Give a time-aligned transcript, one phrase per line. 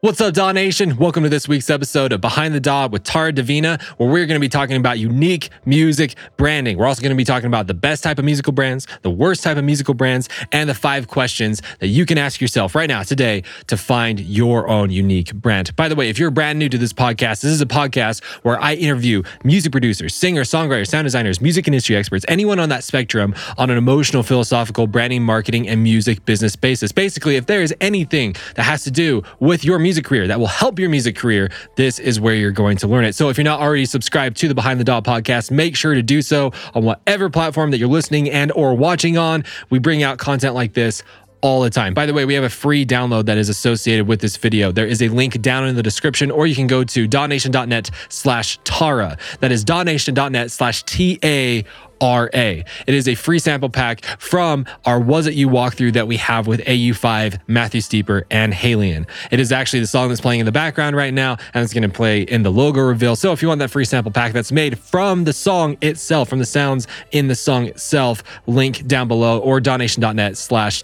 [0.00, 0.96] What's up, Daw Nation?
[0.96, 4.36] Welcome to this week's episode of Behind the Daw with Tara Davina, where we're going
[4.36, 6.78] to be talking about unique music branding.
[6.78, 9.42] We're also going to be talking about the best type of musical brands, the worst
[9.42, 13.02] type of musical brands, and the five questions that you can ask yourself right now,
[13.02, 15.74] today, to find your own unique brand.
[15.74, 18.62] By the way, if you're brand new to this podcast, this is a podcast where
[18.62, 23.34] I interview music producers, singers, songwriters, sound designers, music industry experts, anyone on that spectrum
[23.56, 26.92] on an emotional, philosophical, branding, marketing, and music business basis.
[26.92, 30.46] Basically, if there is anything that has to do with your music career that will
[30.46, 33.14] help your music career, this is where you're going to learn it.
[33.14, 36.02] So if you're not already subscribed to the Behind the Daw podcast, make sure to
[36.02, 39.44] do so on whatever platform that you're listening and or watching on.
[39.70, 41.02] We bring out content like this
[41.40, 41.94] all the time.
[41.94, 44.72] By the way, we have a free download that is associated with this video.
[44.72, 48.58] There is a link down in the description, or you can go to dawnation.net slash
[48.64, 49.16] Tara.
[49.40, 51.64] That is dawnation.net slash T-A
[52.00, 52.28] RA.
[52.32, 56.46] It is a free sample pack from our Was It You walkthrough that we have
[56.46, 59.06] with AU5, Matthew Steeper, and Haliene.
[59.30, 61.82] It is actually the song that's playing in the background right now, and it's going
[61.82, 63.16] to play in the logo reveal.
[63.16, 66.38] So if you want that free sample pack that's made from the song itself, from
[66.38, 70.82] the sounds in the song itself, link down below or dawnation.net slash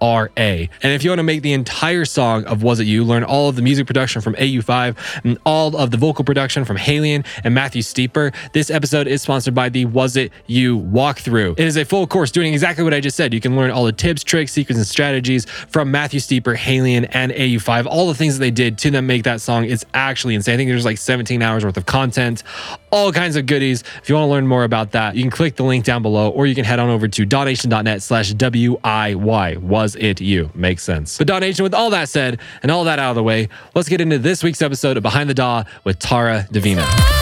[0.00, 0.28] TA RA.
[0.36, 3.48] And if you want to make the entire song of Was It You, learn all
[3.48, 7.54] of the music production from AU5 and all of the vocal production from Haliene and
[7.54, 11.58] Matthew Steeper, this episode is sponsored by the Was It You walkthrough.
[11.58, 13.34] It is a full course doing exactly what I just said.
[13.34, 17.32] You can learn all the tips, tricks, secrets, and strategies from Matthew Steeper, Haliene, and
[17.32, 17.86] AU5.
[17.86, 20.54] All the things that they did to them make that song is actually insane.
[20.54, 22.42] I think there's like 17 hours worth of content,
[22.90, 23.82] all kinds of goodies.
[24.02, 26.30] If you want to learn more about that, you can click the link down below
[26.30, 29.56] or you can head on over to dawnation.net slash W-I-Y.
[29.56, 30.50] Was it you?
[30.54, 31.18] Makes sense.
[31.18, 34.00] But donation, with all that said and all that out of the way, let's get
[34.00, 37.19] into this week's episode of Behind the Daw with Tara Davina.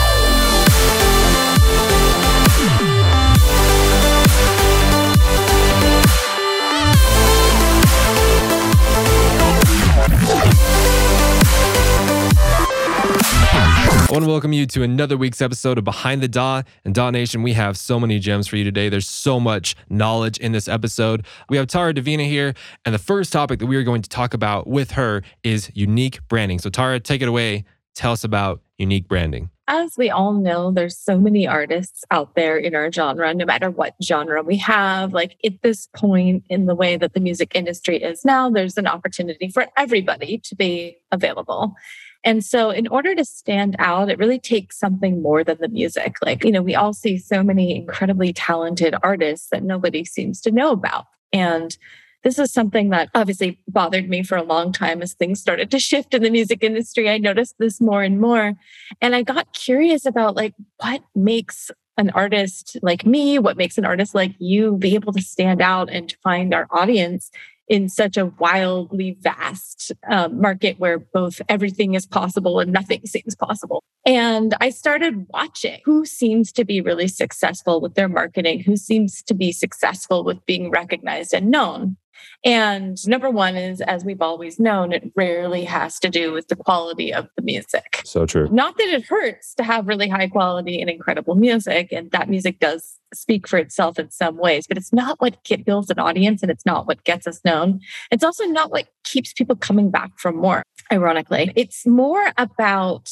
[14.09, 17.11] I want to welcome you to another week's episode of Behind the Daw and Daw
[17.11, 17.43] Nation.
[17.43, 18.89] We have so many gems for you today.
[18.89, 21.27] There's so much knowledge in this episode.
[21.47, 24.33] We have Tara Davina here, and the first topic that we are going to talk
[24.33, 26.57] about with her is unique branding.
[26.57, 27.65] So, Tara, take it away.
[27.93, 29.51] Tell us about unique branding.
[29.67, 33.69] As we all know, there's so many artists out there in our genre, no matter
[33.69, 35.13] what genre we have.
[35.13, 38.87] Like at this point in the way that the music industry is now, there's an
[38.87, 41.75] opportunity for everybody to be available.
[42.23, 46.17] And so, in order to stand out, it really takes something more than the music.
[46.21, 50.51] Like, you know, we all see so many incredibly talented artists that nobody seems to
[50.51, 51.05] know about.
[51.31, 51.77] And
[52.23, 55.79] this is something that obviously bothered me for a long time as things started to
[55.79, 57.09] shift in the music industry.
[57.09, 58.53] I noticed this more and more.
[58.99, 63.85] And I got curious about like what makes an artist like me, what makes an
[63.85, 67.31] artist like you be able to stand out and to find our audience
[67.69, 73.35] in such a wildly vast um, market where both everything is possible and nothing seems
[73.35, 73.83] possible.
[74.05, 79.21] And I started watching who seems to be really successful with their marketing, who seems
[79.23, 81.97] to be successful with being recognized and known.
[82.43, 86.55] And number one is, as we've always known, it rarely has to do with the
[86.55, 88.01] quality of the music.
[88.05, 88.47] So true.
[88.51, 92.59] Not that it hurts to have really high quality and incredible music, and that music
[92.59, 96.51] does speak for itself in some ways, but it's not what builds an audience and
[96.51, 97.79] it's not what gets us known.
[98.11, 101.51] It's also not what keeps people coming back for more, ironically.
[101.55, 103.09] It's more about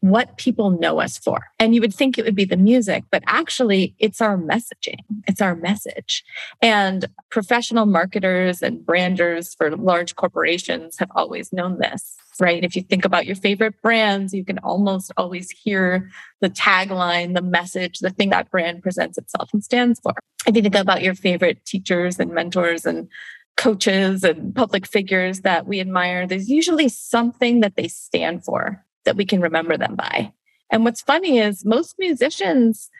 [0.00, 1.46] what people know us for.
[1.58, 5.00] And you would think it would be the music, but actually it's our messaging.
[5.26, 6.24] It's our message.
[6.62, 12.62] And professional marketers and branders for large corporations have always known this, right?
[12.62, 17.42] If you think about your favorite brands, you can almost always hear the tagline, the
[17.42, 20.12] message, the thing that brand presents itself and stands for.
[20.46, 23.08] If you think about your favorite teachers and mentors and
[23.56, 29.16] coaches and public figures that we admire, there's usually something that they stand for that
[29.16, 30.32] we can remember them by.
[30.70, 32.90] And what's funny is most musicians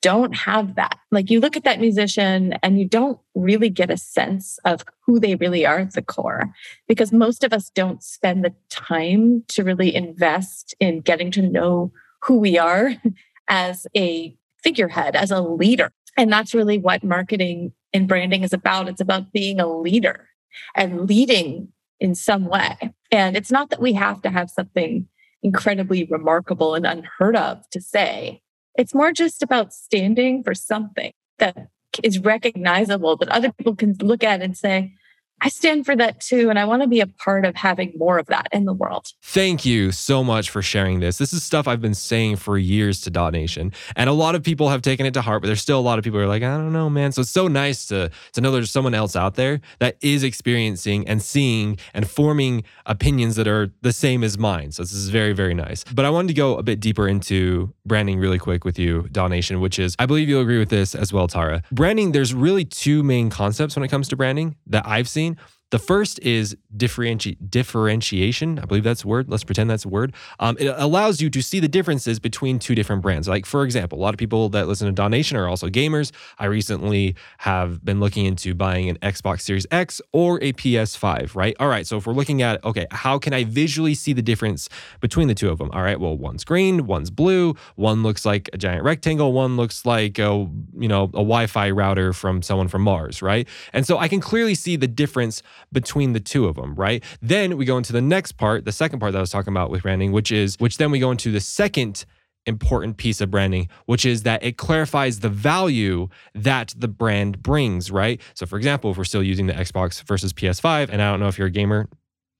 [0.00, 0.98] don't have that.
[1.10, 5.18] Like you look at that musician and you don't really get a sense of who
[5.18, 6.52] they really are at the core
[6.86, 11.92] because most of us don't spend the time to really invest in getting to know
[12.22, 12.94] who we are
[13.48, 15.90] as a figurehead, as a leader.
[16.16, 18.88] And that's really what marketing and branding is about.
[18.88, 20.28] It's about being a leader
[20.74, 22.76] and leading in some way.
[23.10, 25.08] And it's not that we have to have something
[25.42, 28.42] incredibly remarkable and unheard of to say.
[28.76, 31.68] It's more just about standing for something that
[32.02, 34.94] is recognizable that other people can look at and say,
[35.40, 36.50] I stand for that too.
[36.50, 39.12] And I want to be a part of having more of that in the world.
[39.22, 41.18] Thank you so much for sharing this.
[41.18, 43.72] This is stuff I've been saying for years to Daw Nation.
[43.96, 45.98] And a lot of people have taken it to heart, but there's still a lot
[45.98, 47.12] of people who are like, I don't know, man.
[47.12, 51.06] So it's so nice to, to know there's someone else out there that is experiencing
[51.06, 54.72] and seeing and forming opinions that are the same as mine.
[54.72, 55.84] So this is very, very nice.
[55.84, 59.28] But I wanted to go a bit deeper into branding really quick with you, Daw
[59.28, 61.62] Nation, which is, I believe you'll agree with this as well, Tara.
[61.70, 65.38] Branding, there's really two main concepts when it comes to branding that I've seen mean?
[65.70, 68.58] The first is differenti- differentiation.
[68.58, 69.28] I believe that's a word.
[69.28, 70.14] Let's pretend that's a word.
[70.40, 73.28] Um, it allows you to see the differences between two different brands.
[73.28, 76.10] Like, for example, a lot of people that listen to Daw Nation are also gamers.
[76.38, 81.54] I recently have been looking into buying an Xbox Series X or a PS5, right?
[81.60, 81.86] All right.
[81.86, 84.70] So if we're looking at, okay, how can I visually see the difference
[85.00, 85.70] between the two of them?
[85.72, 86.00] All right.
[86.00, 90.48] Well, one's green, one's blue, one looks like a giant rectangle, one looks like a,
[90.78, 93.46] you know, a Wi Fi router from someone from Mars, right?
[93.74, 97.02] And so I can clearly see the difference between the two of them, right?
[97.20, 99.70] Then we go into the next part, the second part that I was talking about
[99.70, 102.04] with branding, which is, which then we go into the second
[102.46, 107.90] important piece of branding, which is that it clarifies the value that the brand brings,
[107.90, 108.20] right?
[108.34, 111.28] So, for example, if we're still using the Xbox versus PS5, and I don't know
[111.28, 111.88] if you're a gamer,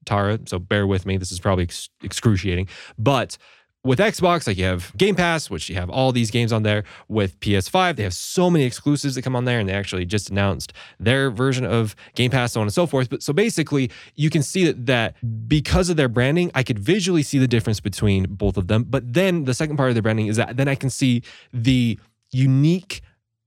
[0.05, 2.67] Tara, so bear with me, this is probably ex- excruciating,
[2.97, 3.37] but
[3.83, 6.83] with Xbox, like you have Game Pass, which you have all these games on there.
[7.07, 10.29] With PS5, they have so many exclusives that come on there, and they actually just
[10.29, 13.09] announced their version of Game Pass, so on and so forth.
[13.09, 15.15] But so basically, you can see that that
[15.47, 18.83] because of their branding, I could visually see the difference between both of them.
[18.83, 21.23] But then the second part of their branding is that then I can see
[21.53, 21.97] the
[22.31, 23.01] unique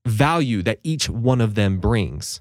[0.07, 2.41] value that each one of them brings.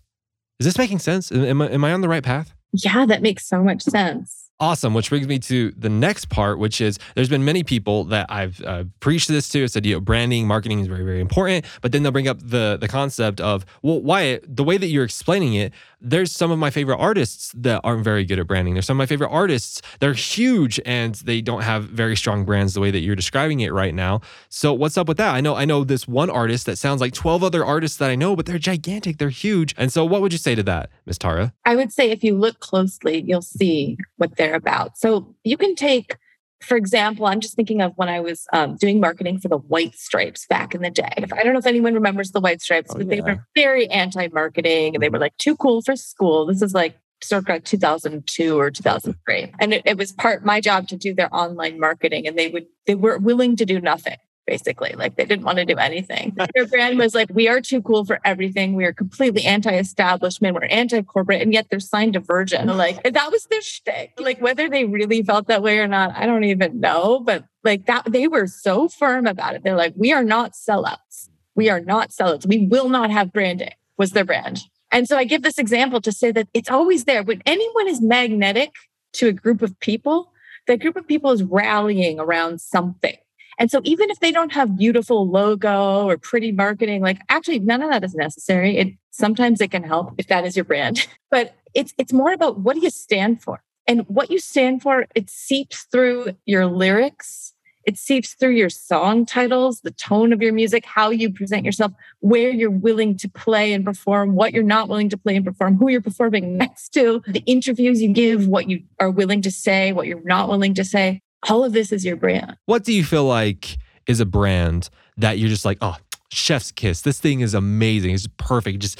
[0.59, 1.31] Is this making sense?
[1.31, 2.53] Am I, am I on the right path?
[2.73, 4.40] Yeah, that makes so much sense.
[4.61, 4.93] Awesome.
[4.93, 8.61] Which brings me to the next part, which is there's been many people that I've
[8.61, 9.63] uh, preached this to.
[9.63, 11.65] I said, you know, branding, marketing is very, very important.
[11.81, 15.03] But then they'll bring up the the concept of, well, Wyatt, the way that you're
[15.03, 18.73] explaining it, there's some of my favorite artists that aren't very good at branding.
[18.73, 19.81] There's some of my favorite artists.
[19.99, 23.71] They're huge and they don't have very strong brands the way that you're describing it
[23.71, 24.21] right now.
[24.49, 25.33] So what's up with that?
[25.33, 28.15] I know I know this one artist that sounds like 12 other artists that I
[28.15, 29.17] know, but they're gigantic.
[29.17, 29.73] They're huge.
[29.77, 31.53] And so what would you say to that, Miss Tara?
[31.65, 34.98] I would say if you look closely, you'll see what they're about.
[34.98, 36.15] So you can take,
[36.62, 39.95] for example, I'm just thinking of when I was um, doing marketing for the White
[39.95, 41.13] Stripes back in the day.
[41.18, 43.15] I don't know if anyone remembers the White Stripes, oh, but yeah.
[43.15, 46.45] they were very anti-marketing and they were like too cool for school.
[46.45, 50.98] This is like circa 2002 or 2003 and it, it was part my job to
[50.98, 54.93] do their online marketing and they would they were willing to do nothing basically.
[54.97, 56.35] Like they didn't want to do anything.
[56.55, 58.73] Their brand was like, we are too cool for everything.
[58.73, 60.55] We are completely anti-establishment.
[60.55, 62.67] We're anti-corporate, and yet they're signed to Virgin.
[62.67, 62.77] Mm-hmm.
[62.77, 64.13] Like that was their shtick.
[64.19, 67.19] Like whether they really felt that way or not, I don't even know.
[67.19, 69.63] But like that, they were so firm about it.
[69.63, 71.29] They're like, we are not sellouts.
[71.55, 72.45] We are not sellouts.
[72.45, 73.73] We will not have branding.
[73.97, 74.61] Was their brand.
[74.91, 77.23] And so I give this example to say that it's always there.
[77.23, 78.71] When anyone is magnetic
[79.13, 80.33] to a group of people,
[80.67, 83.17] that group of people is rallying around something.
[83.61, 87.83] And so even if they don't have beautiful logo or pretty marketing, like actually none
[87.83, 88.75] of that is necessary.
[88.75, 91.07] It sometimes it can help if that is your brand.
[91.29, 93.63] But it's it's more about what do you stand for?
[93.87, 97.53] And what you stand for, it seeps through your lyrics,
[97.85, 101.93] it seeps through your song titles, the tone of your music, how you present yourself,
[102.19, 105.77] where you're willing to play and perform, what you're not willing to play and perform,
[105.77, 109.93] who you're performing next to, the interviews you give, what you are willing to say,
[109.93, 112.57] what you're not willing to say all of this is your brand.
[112.65, 113.77] What do you feel like
[114.07, 115.97] is a brand that you're just like, oh,
[116.31, 117.01] chef's kiss.
[117.01, 118.13] This thing is amazing.
[118.13, 118.75] It's perfect.
[118.75, 118.99] It just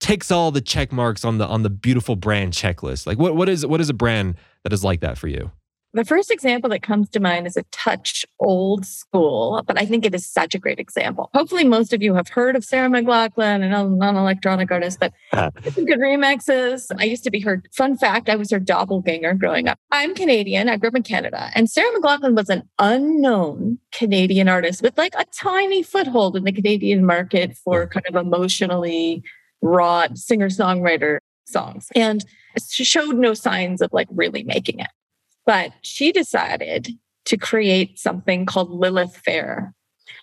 [0.00, 3.06] takes all the check marks on the on the beautiful brand checklist.
[3.06, 5.50] Like what what is what is a brand that is like that for you?
[5.94, 10.04] The first example that comes to mind is a touch old school, but I think
[10.04, 11.30] it is such a great example.
[11.32, 13.84] Hopefully, most of you have heard of Sarah McLachlan, and uh-huh.
[13.84, 16.90] a non electronic artist, but some good remixes.
[16.98, 19.78] I used to be her, fun fact, I was her doppelganger growing up.
[19.92, 20.68] I'm Canadian.
[20.68, 21.52] I grew up in Canada.
[21.54, 26.52] And Sarah McLachlan was an unknown Canadian artist with like a tiny foothold in the
[26.52, 28.00] Canadian market for uh-huh.
[28.00, 29.22] kind of emotionally
[29.62, 31.86] raw singer songwriter songs.
[31.94, 32.24] And
[32.58, 34.88] showed no signs of like really making it.
[35.46, 36.88] But she decided
[37.26, 39.74] to create something called Lilith Fair.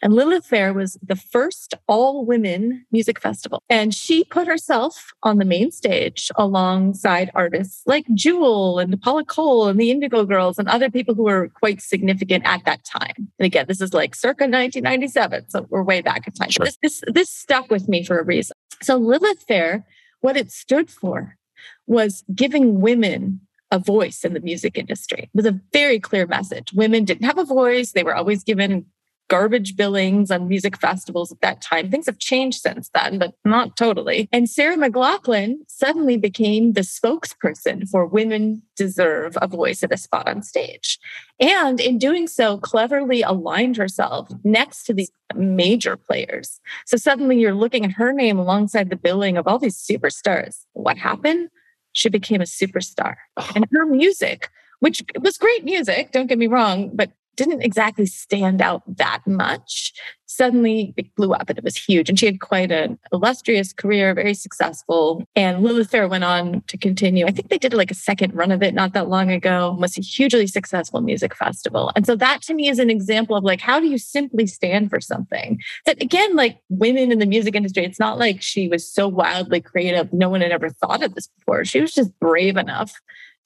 [0.04, 3.62] And Lilith Fair was the first all women music festival.
[3.70, 9.68] And she put herself on the main stage alongside artists like Jewel and Paula Cole
[9.68, 13.14] and the Indigo Girls and other people who were quite significant at that time.
[13.18, 15.50] And again, this is like circa 1997.
[15.50, 16.50] So we're way back in time.
[16.50, 16.66] Sure.
[16.66, 18.56] This, this, this stuck with me for a reason.
[18.82, 19.86] So Lilith Fair,
[20.22, 21.38] what it stood for
[21.86, 25.24] was giving women a voice in the music industry.
[25.24, 26.74] It was a very clear message.
[26.74, 27.94] Women didn't have a voice.
[27.94, 28.86] They were always given
[29.32, 31.90] garbage billings on music festivals at that time.
[31.90, 34.28] Things have changed since then, but not totally.
[34.34, 40.28] And Sarah McLachlan suddenly became the spokesperson for Women Deserve a Voice at a Spot
[40.28, 41.00] on Stage.
[41.40, 46.60] And in doing so, cleverly aligned herself next to these major players.
[46.86, 50.66] So suddenly you're looking at her name alongside the billing of all these superstars.
[50.74, 51.48] What happened?
[51.94, 53.16] She became a superstar.
[53.38, 53.50] Oh.
[53.56, 58.62] And her music, which was great music, don't get me wrong, but didn't exactly stand
[58.62, 59.94] out that much.
[60.26, 62.08] Suddenly it blew up and it was huge.
[62.08, 65.24] And she had quite an illustrious career, very successful.
[65.36, 67.26] And Lilith Fair went on to continue.
[67.26, 69.98] I think they did like a second run of it not that long ago, was
[69.98, 71.92] a hugely successful music festival.
[71.96, 74.90] And so that to me is an example of like, how do you simply stand
[74.90, 78.90] for something that again, like women in the music industry, it's not like she was
[78.90, 80.14] so wildly creative.
[80.14, 81.66] No one had ever thought of this before.
[81.66, 82.94] She was just brave enough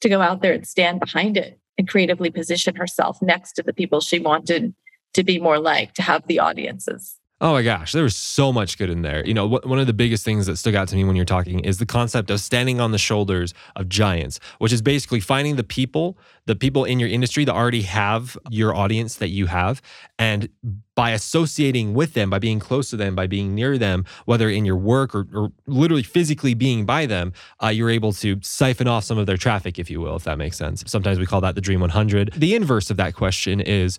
[0.00, 3.72] to go out there and stand behind it and creatively position herself next to the
[3.72, 4.74] people she wanted
[5.14, 7.16] to be more like, to have the audiences.
[7.38, 9.22] Oh my gosh, there was so much good in there.
[9.26, 11.60] You know, one of the biggest things that stuck out to me when you're talking
[11.60, 15.62] is the concept of standing on the shoulders of giants, which is basically finding the
[15.62, 16.16] people,
[16.46, 19.82] the people in your industry that already have your audience that you have.
[20.18, 20.48] And
[20.94, 24.64] by associating with them, by being close to them, by being near them, whether in
[24.64, 29.04] your work or, or literally physically being by them, uh, you're able to siphon off
[29.04, 30.82] some of their traffic, if you will, if that makes sense.
[30.86, 32.32] Sometimes we call that the Dream 100.
[32.32, 33.98] The inverse of that question is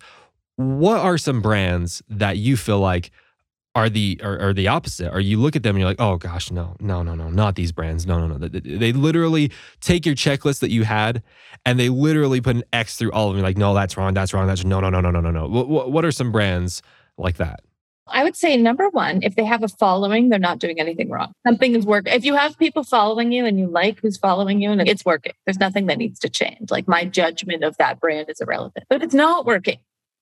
[0.56, 3.12] what are some brands that you feel like
[3.78, 5.12] are the are, are, the opposite.
[5.12, 7.54] Are you look at them and you're like, oh gosh, no, no, no, no, not
[7.54, 8.08] these brands.
[8.08, 8.48] No, no, no.
[8.48, 11.22] They, they literally take your checklist that you had
[11.64, 13.38] and they literally put an X through all of them.
[13.38, 14.16] You're like, no, that's wrong.
[14.16, 14.48] That's wrong.
[14.48, 15.48] That's no, no, no, no, no, no, no.
[15.48, 16.82] What, what are some brands
[17.20, 17.60] like that?
[18.08, 21.34] I would say number one, if they have a following, they're not doing anything wrong.
[21.46, 22.14] Something is working.
[22.14, 25.34] If you have people following you and you like who's following you and it's working,
[25.46, 26.72] there's nothing that needs to change.
[26.72, 28.86] Like my judgment of that brand is irrelevant.
[28.90, 29.78] But if it's not working,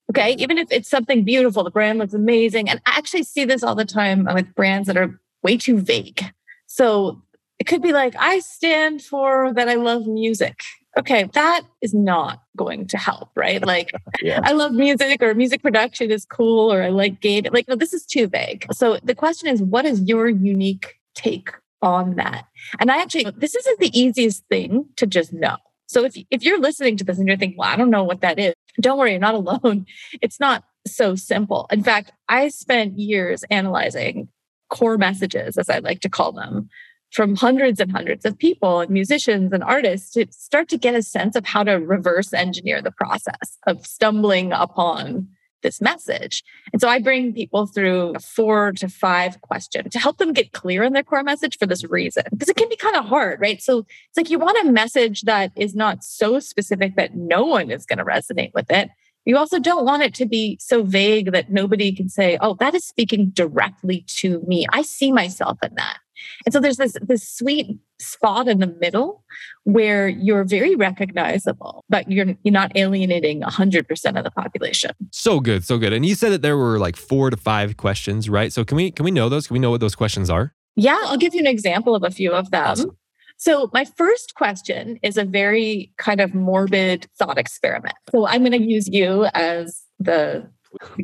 [0.10, 0.36] Okay.
[0.38, 2.70] Even if it's something beautiful, the brand looks amazing.
[2.70, 6.24] And I actually see this all the time with brands that are way too vague.
[6.68, 7.22] So
[7.60, 10.62] it could be like, I stand for that I love music.
[10.98, 13.66] Okay, that is not going to help, right?
[13.66, 14.40] Like, yeah.
[14.44, 17.46] I love music or music production is cool or I like game.
[17.52, 18.66] Like, no, this is too vague.
[18.72, 22.46] So the question is, what is your unique take on that?
[22.80, 25.58] And I actually, this isn't the easiest thing to just know.
[25.88, 28.22] So if, if you're listening to this and you're thinking, well, I don't know what
[28.22, 29.86] that is, don't worry, you're not alone.
[30.22, 31.68] It's not so simple.
[31.72, 34.28] In fact, I spent years analyzing
[34.70, 36.70] core messages, as I like to call them,
[37.12, 41.02] from hundreds and hundreds of people and musicians and artists to start to get a
[41.02, 45.28] sense of how to reverse engineer the process of stumbling upon
[45.66, 46.44] this message.
[46.72, 50.52] And so I bring people through a four to five question to help them get
[50.52, 53.42] clear on their core message for this reason, because it can be kind of hard,
[53.42, 53.60] right?
[53.62, 57.72] So it's like you want a message that is not so specific that no one
[57.72, 58.90] is going to resonate with it.
[59.26, 62.76] You also don't want it to be so vague that nobody can say, oh, that
[62.76, 64.68] is speaking directly to me.
[64.72, 65.98] I see myself in that.
[66.46, 69.24] And so there's this this sweet spot in the middle
[69.64, 74.92] where you're very recognizable, but you're you're not alienating 100% of the population.
[75.12, 75.94] So good, so good.
[75.94, 78.52] And you said that there were like 4 to 5 questions, right?
[78.52, 79.48] So can we can we know those?
[79.48, 80.54] Can we know what those questions are?
[80.76, 82.66] Yeah, I'll give you an example of a few of them.
[82.66, 82.98] Awesome.
[83.38, 87.96] So, my first question is a very kind of morbid thought experiment.
[88.12, 90.50] So, I'm going to use you as the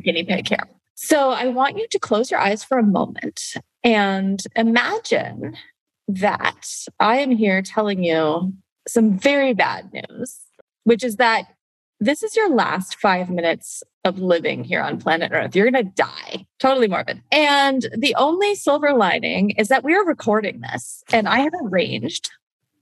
[0.02, 0.66] guinea pig here.
[0.94, 5.56] So, I want you to close your eyes for a moment and imagine
[6.08, 6.66] that
[7.00, 8.52] I am here telling you
[8.86, 10.40] some very bad news,
[10.84, 11.46] which is that
[12.00, 15.54] this is your last five minutes of living here on planet Earth.
[15.54, 16.46] You're going to die.
[16.58, 17.22] Totally morbid.
[17.30, 21.04] And the only silver lining is that we are recording this.
[21.12, 22.30] And I have arranged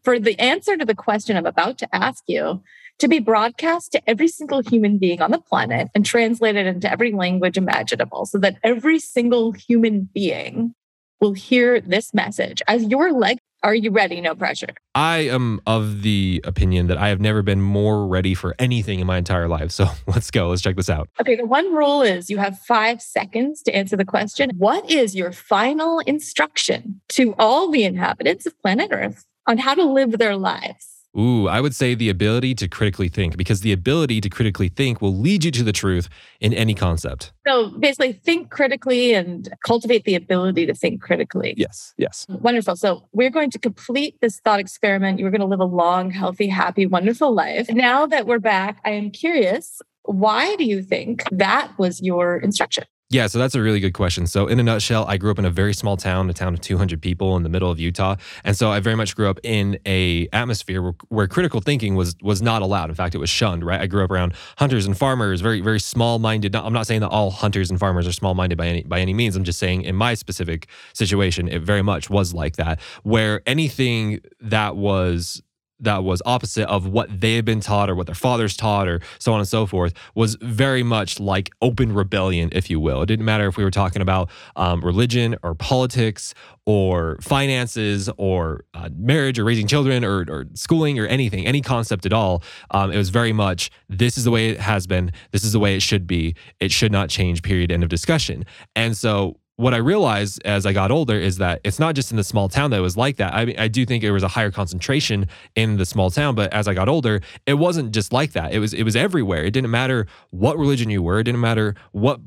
[0.03, 2.63] for the answer to the question I'm about to ask you
[2.99, 7.13] to be broadcast to every single human being on the planet and translated into every
[7.13, 10.75] language imaginable so that every single human being
[11.21, 13.39] will hear this message as your leg.
[13.63, 14.23] Are you ready?
[14.23, 14.69] No pressure.
[14.95, 19.07] I am of the opinion that I have never been more ready for anything in
[19.07, 19.71] my entire life.
[19.71, 20.49] So let's go.
[20.49, 21.11] Let's check this out.
[21.21, 21.37] Okay.
[21.37, 25.31] The one rule is you have five seconds to answer the question What is your
[25.33, 30.90] final instruction to all the inhabitants of planet Earth on how to live their lives?
[31.19, 35.03] Ooh, I would say the ability to critically think, because the ability to critically think
[35.03, 36.09] will lead you to the truth
[36.41, 37.33] in any concept.
[37.47, 41.55] So basically, think critically and cultivate the ability to think critically.
[41.57, 42.27] Yes, yes.
[42.29, 42.77] Wonderful.
[42.77, 45.19] So we're going to complete this thought experiment.
[45.19, 47.69] You're going to live a long, healthy, happy, wonderful life.
[47.71, 52.85] Now that we're back, I am curious why do you think that was your instruction?
[53.13, 54.29] Yeah, so that's a really good question.
[54.29, 56.61] So, in a nutshell, I grew up in a very small town, a town of
[56.61, 58.15] 200 people in the middle of Utah,
[58.45, 62.15] and so I very much grew up in a atmosphere where, where critical thinking was
[62.23, 62.89] was not allowed.
[62.89, 63.65] In fact, it was shunned.
[63.65, 63.81] Right?
[63.81, 66.55] I grew up around hunters and farmers, very very small minded.
[66.55, 69.13] I'm not saying that all hunters and farmers are small minded by any by any
[69.13, 69.35] means.
[69.35, 74.21] I'm just saying in my specific situation, it very much was like that, where anything
[74.41, 75.43] that was
[75.81, 79.01] that was opposite of what they had been taught or what their fathers taught or
[79.19, 83.03] so on and so forth was very much like open rebellion, if you will.
[83.03, 86.35] It didn't matter if we were talking about um, religion or politics
[86.67, 92.07] or finances or uh, marriage or raising children or, or, schooling or anything, any concept
[92.07, 92.43] at all.
[92.71, 95.59] Um, it was very much this is the way it has been, this is the
[95.59, 96.35] way it should be.
[96.61, 98.45] It should not change, period, end of discussion.
[98.77, 102.17] And so what I realized as I got older is that it's not just in
[102.17, 103.35] the small town that it was like that.
[103.35, 106.51] I mean, I do think there was a higher concentration in the small town, but
[106.55, 108.55] as I got older, it wasn't just like that.
[108.55, 109.45] It was it was everywhere.
[109.45, 111.21] It didn't matter what religion you were.
[111.21, 112.21] It didn't matter what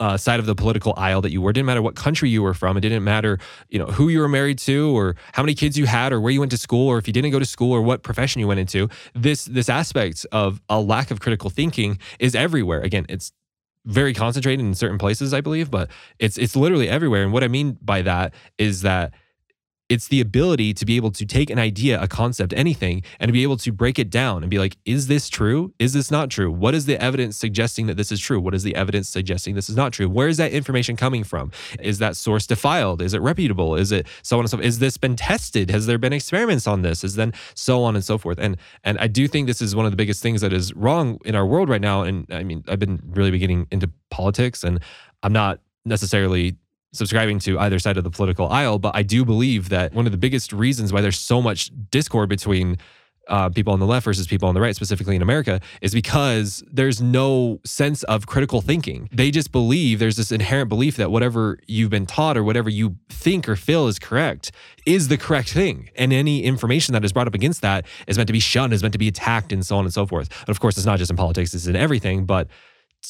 [0.00, 1.50] uh, side of the political aisle that you were.
[1.50, 2.78] It didn't matter what country you were from.
[2.78, 5.84] It didn't matter, you know, who you were married to, or how many kids you
[5.84, 7.82] had, or where you went to school, or if you didn't go to school, or
[7.82, 8.88] what profession you went into.
[9.14, 12.80] This this aspect of a lack of critical thinking is everywhere.
[12.80, 13.32] Again, it's
[13.88, 17.22] very concentrated in certain places, I believe, but it's it's literally everywhere.
[17.22, 19.14] And what I mean by that is that
[19.88, 23.32] it's the ability to be able to take an idea, a concept, anything, and to
[23.32, 25.72] be able to break it down and be like, is this true?
[25.78, 26.50] Is this not true?
[26.50, 28.38] What is the evidence suggesting that this is true?
[28.38, 30.08] What is the evidence suggesting this is not true?
[30.08, 31.50] Where is that information coming from?
[31.80, 33.00] Is that source defiled?
[33.00, 33.76] Is it reputable?
[33.76, 34.66] Is it so on and so forth?
[34.66, 35.70] Is this been tested?
[35.70, 37.02] Has there been experiments on this?
[37.02, 38.38] Is then so on and so forth?
[38.38, 41.18] And and I do think this is one of the biggest things that is wrong
[41.24, 42.02] in our world right now.
[42.02, 44.80] And I mean, I've been really beginning into politics and
[45.22, 46.56] I'm not necessarily
[46.92, 50.12] subscribing to either side of the political aisle, but I do believe that one of
[50.12, 52.78] the biggest reasons why there's so much discord between
[53.28, 56.62] uh, people on the left versus people on the right, specifically in America, is because
[56.70, 59.08] there's no sense of critical thinking.
[59.12, 62.96] They just believe there's this inherent belief that whatever you've been taught or whatever you
[63.08, 64.50] think or feel is correct
[64.86, 65.90] is the correct thing.
[65.94, 68.82] And any information that is brought up against that is meant to be shunned, is
[68.82, 70.30] meant to be attacked, and so on and so forth.
[70.40, 72.24] And of course, it's not just in politics, it's in everything.
[72.24, 72.48] But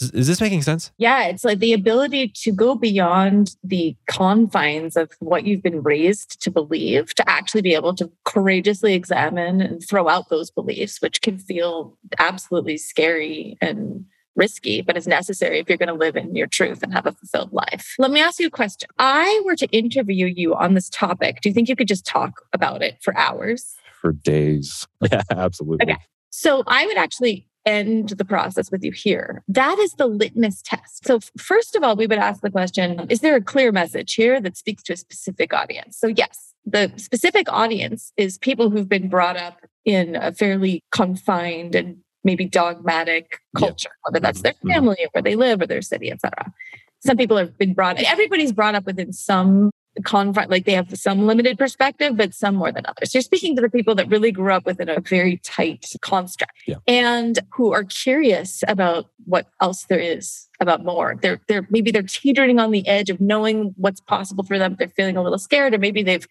[0.00, 0.92] is this making sense?
[0.98, 6.40] Yeah, it's like the ability to go beyond the confines of what you've been raised
[6.42, 11.20] to believe, to actually be able to courageously examine and throw out those beliefs, which
[11.20, 14.04] can feel absolutely scary and
[14.36, 17.12] risky, but is necessary if you're going to live in your truth and have a
[17.12, 17.94] fulfilled life.
[17.98, 18.88] Let me ask you a question.
[18.98, 21.40] I were to interview you on this topic.
[21.42, 23.74] Do you think you could just talk about it for hours?
[24.00, 24.86] For days.
[25.10, 25.90] Yeah, absolutely.
[25.90, 26.00] Okay.
[26.30, 29.42] So I would actually end the process with you here.
[29.46, 31.06] That is the litmus test.
[31.06, 34.40] So, first of all, we would ask the question Is there a clear message here
[34.40, 35.98] that speaks to a specific audience?
[35.98, 41.74] So, yes, the specific audience is people who've been brought up in a fairly confined
[41.74, 44.10] and maybe dogmatic culture, yeah.
[44.10, 44.70] whether that's their mm-hmm.
[44.70, 46.52] family or where they live or their city, etc.
[47.00, 49.70] Some people have been brought, everybody's brought up within some
[50.04, 53.14] confront like they have some limited perspective but some more than others.
[53.14, 56.52] You're speaking to the people that really grew up within a very tight construct.
[56.66, 56.76] Yeah.
[56.86, 61.16] and who are curious about what else there is about more.
[61.20, 64.76] They're they're maybe they're teetering on the edge of knowing what's possible for them.
[64.78, 66.26] They're feeling a little scared or maybe they've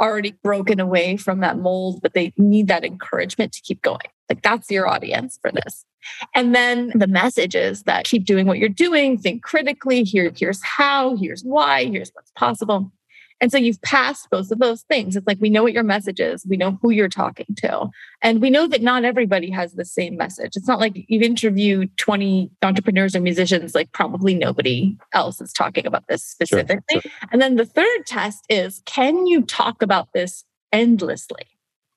[0.00, 4.06] already broken away from that mold but they need that encouragement to keep going.
[4.28, 5.84] Like that's your audience for this.
[6.34, 11.16] And then the messages that keep doing what you're doing think critically here here's how
[11.16, 12.90] here's why here's what's possible
[13.42, 15.16] and so you've passed both of those things.
[15.16, 17.88] It's like we know what your message is, we know who you're talking to,
[18.22, 20.52] and we know that not everybody has the same message.
[20.54, 25.86] It's not like you've interviewed 20 entrepreneurs or musicians, like probably nobody else is talking
[25.86, 26.80] about this specifically.
[26.92, 27.28] Sure, sure.
[27.32, 31.48] And then the third test is can you talk about this endlessly?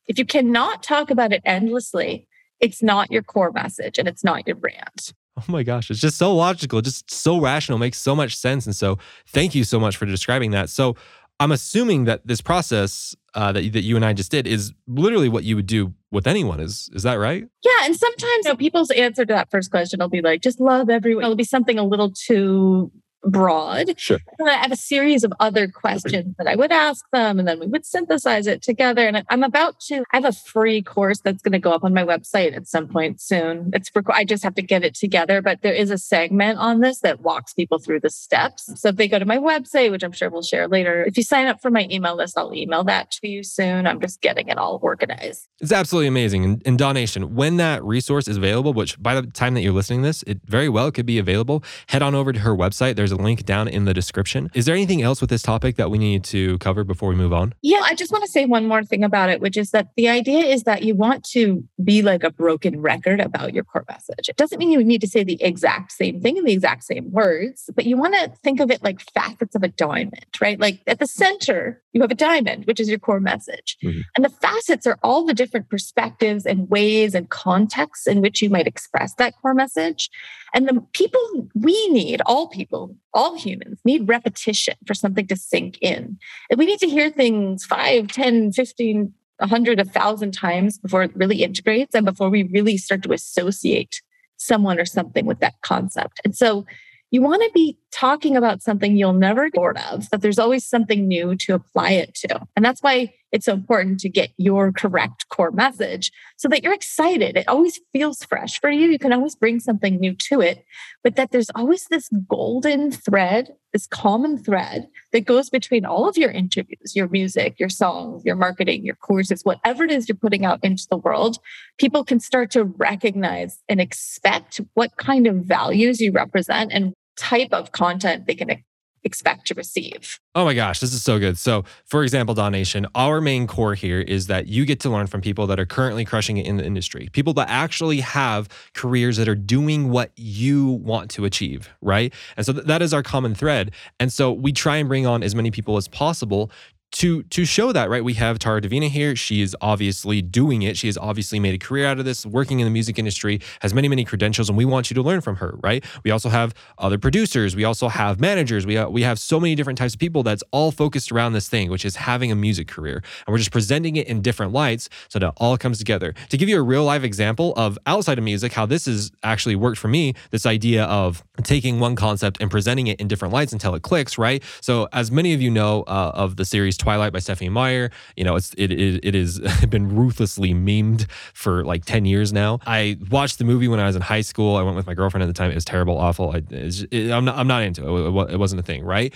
[0.07, 2.27] If you cannot talk about it endlessly,
[2.59, 5.13] it's not your core message and it's not your brand.
[5.37, 8.65] Oh my gosh, it's just so logical, just so rational, makes so much sense.
[8.65, 10.69] And so, thank you so much for describing that.
[10.69, 10.95] So,
[11.39, 15.29] I'm assuming that this process uh, that that you and I just did is literally
[15.29, 16.59] what you would do with anyone.
[16.59, 17.45] Is is that right?
[17.63, 20.59] Yeah, and sometimes you know, people's answer to that first question will be like, "Just
[20.59, 22.91] love everyone." It'll be something a little too
[23.25, 23.99] broad.
[23.99, 24.19] Sure.
[24.39, 27.59] And I have a series of other questions that I would ask them, and then
[27.59, 29.07] we would synthesize it together.
[29.07, 31.93] And I'm about to I have a free course that's going to go up on
[31.93, 33.71] my website at some point soon.
[33.73, 36.99] It's I just have to get it together, but there is a segment on this
[36.99, 38.71] that walks people through the steps.
[38.79, 41.23] So if they go to my website, which I'm sure we'll share later, if you
[41.23, 43.87] sign up for my email list, I'll email that to you soon.
[43.87, 45.47] I'm just getting it all organized.
[45.59, 46.43] It's absolutely amazing.
[46.43, 49.73] And, and Daw Nation, when that resource is available, which by the time that you're
[49.73, 52.95] listening to this, it very well could be available, head on over to her website.
[52.95, 54.49] There's a link down in the description.
[54.53, 57.33] Is there anything else with this topic that we need to cover before we move
[57.33, 57.53] on?
[57.61, 60.09] Yeah, I just want to say one more thing about it, which is that the
[60.09, 64.29] idea is that you want to be like a broken record about your core message.
[64.29, 67.11] It doesn't mean you need to say the exact same thing in the exact same
[67.11, 70.59] words, but you want to think of it like facets of a diamond, right?
[70.59, 73.77] Like at the center, you have a diamond, which is your core message.
[73.83, 74.01] Mm-hmm.
[74.15, 78.49] And the facets are all the different perspectives and ways and contexts in which you
[78.49, 80.09] might express that core message.
[80.53, 85.77] And the people we need, all people, all humans need repetition for something to sink
[85.81, 86.19] in.
[86.49, 91.41] And we need to hear things 5, 10, 15, 100, 1,000 times before it really
[91.41, 94.01] integrates and before we really start to associate
[94.37, 96.19] someone or something with that concept.
[96.23, 96.65] And so
[97.09, 100.65] you want to be talking about something you'll never get bored of, that there's always
[100.65, 102.45] something new to apply it to.
[102.53, 106.73] And that's why it's so important to get your correct core message so that you're
[106.73, 107.37] excited.
[107.37, 108.89] It always feels fresh for you.
[108.89, 110.65] You can always bring something new to it,
[111.05, 116.17] but that there's always this golden thread, this common thread that goes between all of
[116.17, 120.43] your interviews, your music, your songs, your marketing, your courses, whatever it is you're putting
[120.43, 121.37] out into the world.
[121.77, 127.49] People can start to recognize and expect what kind of values you represent and type
[127.51, 128.63] of content they can
[129.05, 130.19] expect to receive.
[130.33, 131.37] Oh my gosh, this is so good.
[131.37, 135.07] So, for example, Daw Nation, our main core here is that you get to learn
[135.07, 139.17] from people that are currently crushing it in the industry, people that actually have careers
[139.17, 142.11] that are doing what you want to achieve, right?
[142.35, 143.71] And so th- that is our common thread.
[143.99, 146.51] And so we try and bring on as many people as possible
[146.91, 149.15] to to show that right we have tara davina here.
[149.15, 150.77] She is obviously doing it.
[150.77, 153.73] She has obviously made a career out of this working in the music industry has
[153.73, 155.83] many many credentials and we want you to learn from her right?
[156.03, 157.55] We also have other producers.
[157.55, 158.65] We also have managers.
[158.65, 161.49] We have, we have so many different types of people that's all focused around this
[161.49, 163.03] thing which is having a music career.
[163.25, 166.13] And we're just presenting it in different lights so that all comes together.
[166.29, 169.55] To give you a real live example of outside of music how this has actually
[169.55, 173.51] worked for me this idea of taking one concept and presenting it in different lights
[173.51, 174.41] until it clicks right?
[174.61, 177.91] So as many of you know uh, of the series Twilight by Stephenie Meyer.
[178.15, 182.59] You know, it's it it, it has been ruthlessly memed for like ten years now.
[182.65, 184.55] I watched the movie when I was in high school.
[184.55, 185.51] I went with my girlfriend at the time.
[185.51, 186.31] It was terrible, awful.
[186.31, 188.33] I, it, I'm not I'm not into it.
[188.33, 189.13] It wasn't a thing, right?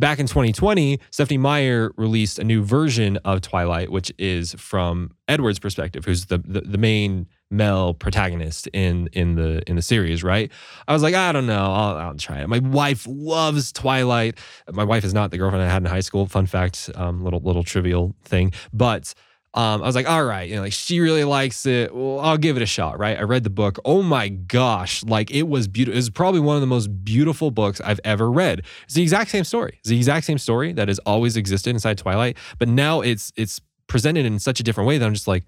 [0.00, 5.58] Back in 2020, Stephenie Meyer released a new version of Twilight, which is from Edward's
[5.58, 10.50] perspective, who's the, the, the main male protagonist in in the in the series, right?
[10.88, 12.48] I was like, I don't know, I'll, I'll try it.
[12.48, 14.38] My wife loves Twilight.
[14.72, 16.24] My wife is not the girlfriend I had in high school.
[16.24, 19.12] Fun fact, um, little little trivial thing, but.
[19.52, 21.92] Um, I was like, all right, you know, like she really likes it.
[21.94, 23.18] Well, I'll give it a shot, right?
[23.18, 23.80] I read the book.
[23.84, 25.94] Oh my gosh, like it was beautiful.
[25.94, 28.62] It was probably one of the most beautiful books I've ever read.
[28.84, 29.76] It's the exact same story.
[29.80, 33.60] It's the exact same story that has always existed inside Twilight, but now it's it's
[33.88, 35.44] presented in such a different way that I'm just like,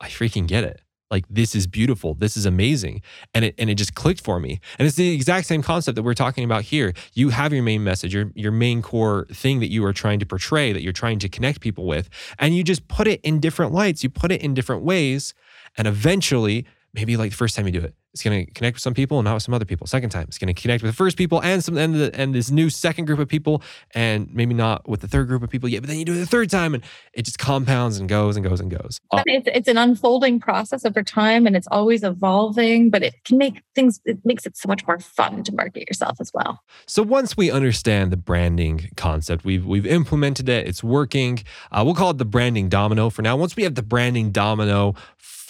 [0.00, 0.80] I freaking get it
[1.10, 3.02] like this is beautiful this is amazing.
[3.34, 4.60] And it and it just clicked for me.
[4.78, 6.92] And it's the exact same concept that we're talking about here.
[7.14, 10.26] You have your main message your your main core thing that you are trying to
[10.26, 13.72] portray that you're trying to connect people with and you just put it in different
[13.72, 14.02] lights.
[14.02, 15.34] You put it in different ways
[15.76, 18.82] and eventually maybe like the first time you do it it's going to connect with
[18.82, 19.86] some people and not with some other people.
[19.86, 22.34] Second time, it's going to connect with the first people and some and, the, and
[22.34, 23.62] this new second group of people,
[23.94, 25.82] and maybe not with the third group of people yet.
[25.82, 28.44] But then you do it the third time, and it just compounds and goes and
[28.44, 28.98] goes and goes.
[29.26, 32.90] It's, it's an unfolding process over time, and it's always evolving.
[32.90, 34.00] But it can make things.
[34.04, 36.60] It makes it so much more fun to market yourself as well.
[36.86, 40.66] So once we understand the branding concept, we've we've implemented it.
[40.66, 41.44] It's working.
[41.70, 43.36] Uh, we'll call it the branding domino for now.
[43.36, 44.96] Once we have the branding domino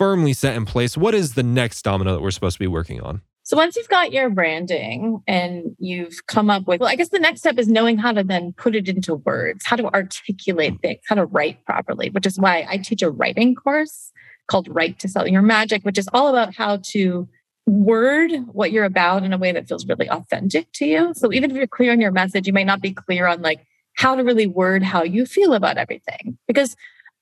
[0.01, 3.03] firmly set in place, what is the next domino that we're supposed to be working
[3.03, 3.21] on?
[3.43, 7.19] So once you've got your branding and you've come up with, well, I guess the
[7.19, 10.81] next step is knowing how to then put it into words, how to articulate mm.
[10.81, 14.11] things, how to write properly, which is why I teach a writing course
[14.51, 17.29] called Write to Sell Your Magic, which is all about how to
[17.67, 21.13] word what you're about in a way that feels really authentic to you.
[21.15, 23.67] So even if you're clear on your message, you may not be clear on like
[23.99, 26.75] how to really word how you feel about everything because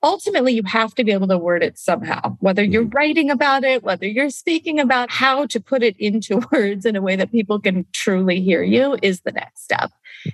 [0.03, 2.97] ultimately you have to be able to word it somehow whether you're mm-hmm.
[2.97, 7.03] writing about it whether you're speaking about how to put it into words in a
[7.03, 9.91] way that people can truly hear you is the next step.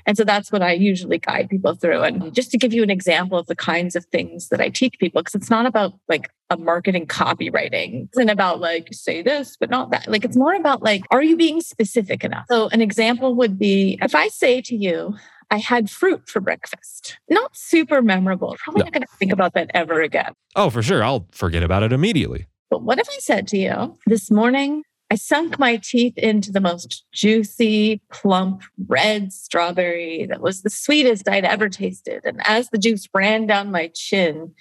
[0.07, 2.03] And so that's what i usually guide people through.
[2.03, 4.99] And just to give you an example of the kinds of things that i teach
[4.99, 8.05] people because it's not about like a marketing copywriting.
[8.05, 10.09] It's not about like say this but not that.
[10.09, 12.47] Like it's more about like are you being specific enough?
[12.49, 15.17] So an example would be if i say to you
[15.55, 17.17] I had fruit for breakfast.
[17.31, 18.57] Not super memorable.
[18.59, 18.87] Probably no.
[18.87, 20.33] not going to think about that ever again.
[20.57, 21.05] Oh, for sure.
[21.05, 22.47] I'll forget about it immediately.
[22.71, 26.61] But what if I said to you, this morning, I sunk my teeth into the
[26.61, 32.23] most juicy, plump, red strawberry that was the sweetest I'd ever tasted.
[32.25, 34.55] And as the juice ran down my chin,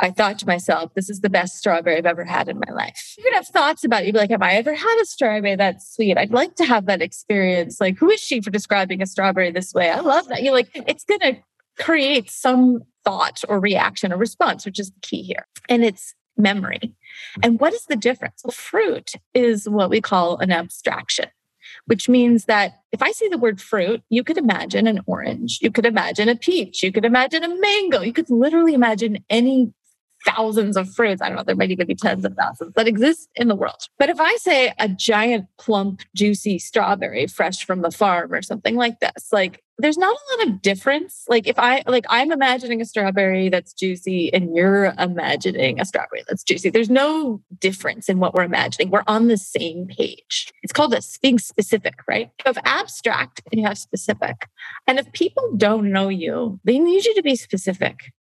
[0.00, 3.14] I thought to myself, this is the best strawberry I've ever had in my life.
[3.16, 4.06] You're gonna have thoughts about it.
[4.06, 6.18] You'd be like, have I ever had a strawberry that's sweet?
[6.18, 7.80] I'd like to have that experience.
[7.80, 9.90] Like, who is she for describing a strawberry this way?
[9.90, 10.42] I love that.
[10.42, 11.38] You're like, it's gonna
[11.78, 15.46] create some thought or reaction or response, which is the key here.
[15.68, 16.94] And it's memory.
[17.42, 18.42] And what is the difference?
[18.44, 21.26] Well, fruit is what we call an abstraction
[21.86, 25.70] which means that if I say the word fruit, you could imagine an orange, you
[25.70, 29.72] could imagine a peach, you could imagine a mango, you could literally imagine any
[30.24, 31.22] thousands of fruits.
[31.22, 33.88] I don't know, there might even be tens of thousands that exist in the world.
[33.98, 38.76] But if I say a giant, plump, juicy strawberry fresh from the farm or something
[38.76, 41.24] like this, like there's not a lot of difference.
[41.28, 46.24] Like if I like I'm imagining a strawberry that's juicy and you're imagining a strawberry
[46.28, 46.70] that's juicy.
[46.70, 48.90] There's no difference in what we're imagining.
[48.90, 50.52] We're on the same page.
[50.62, 52.30] It's called a being specific, right?
[52.38, 54.48] You have abstract and you have specific.
[54.86, 58.12] And if people don't know you, they need you to be specific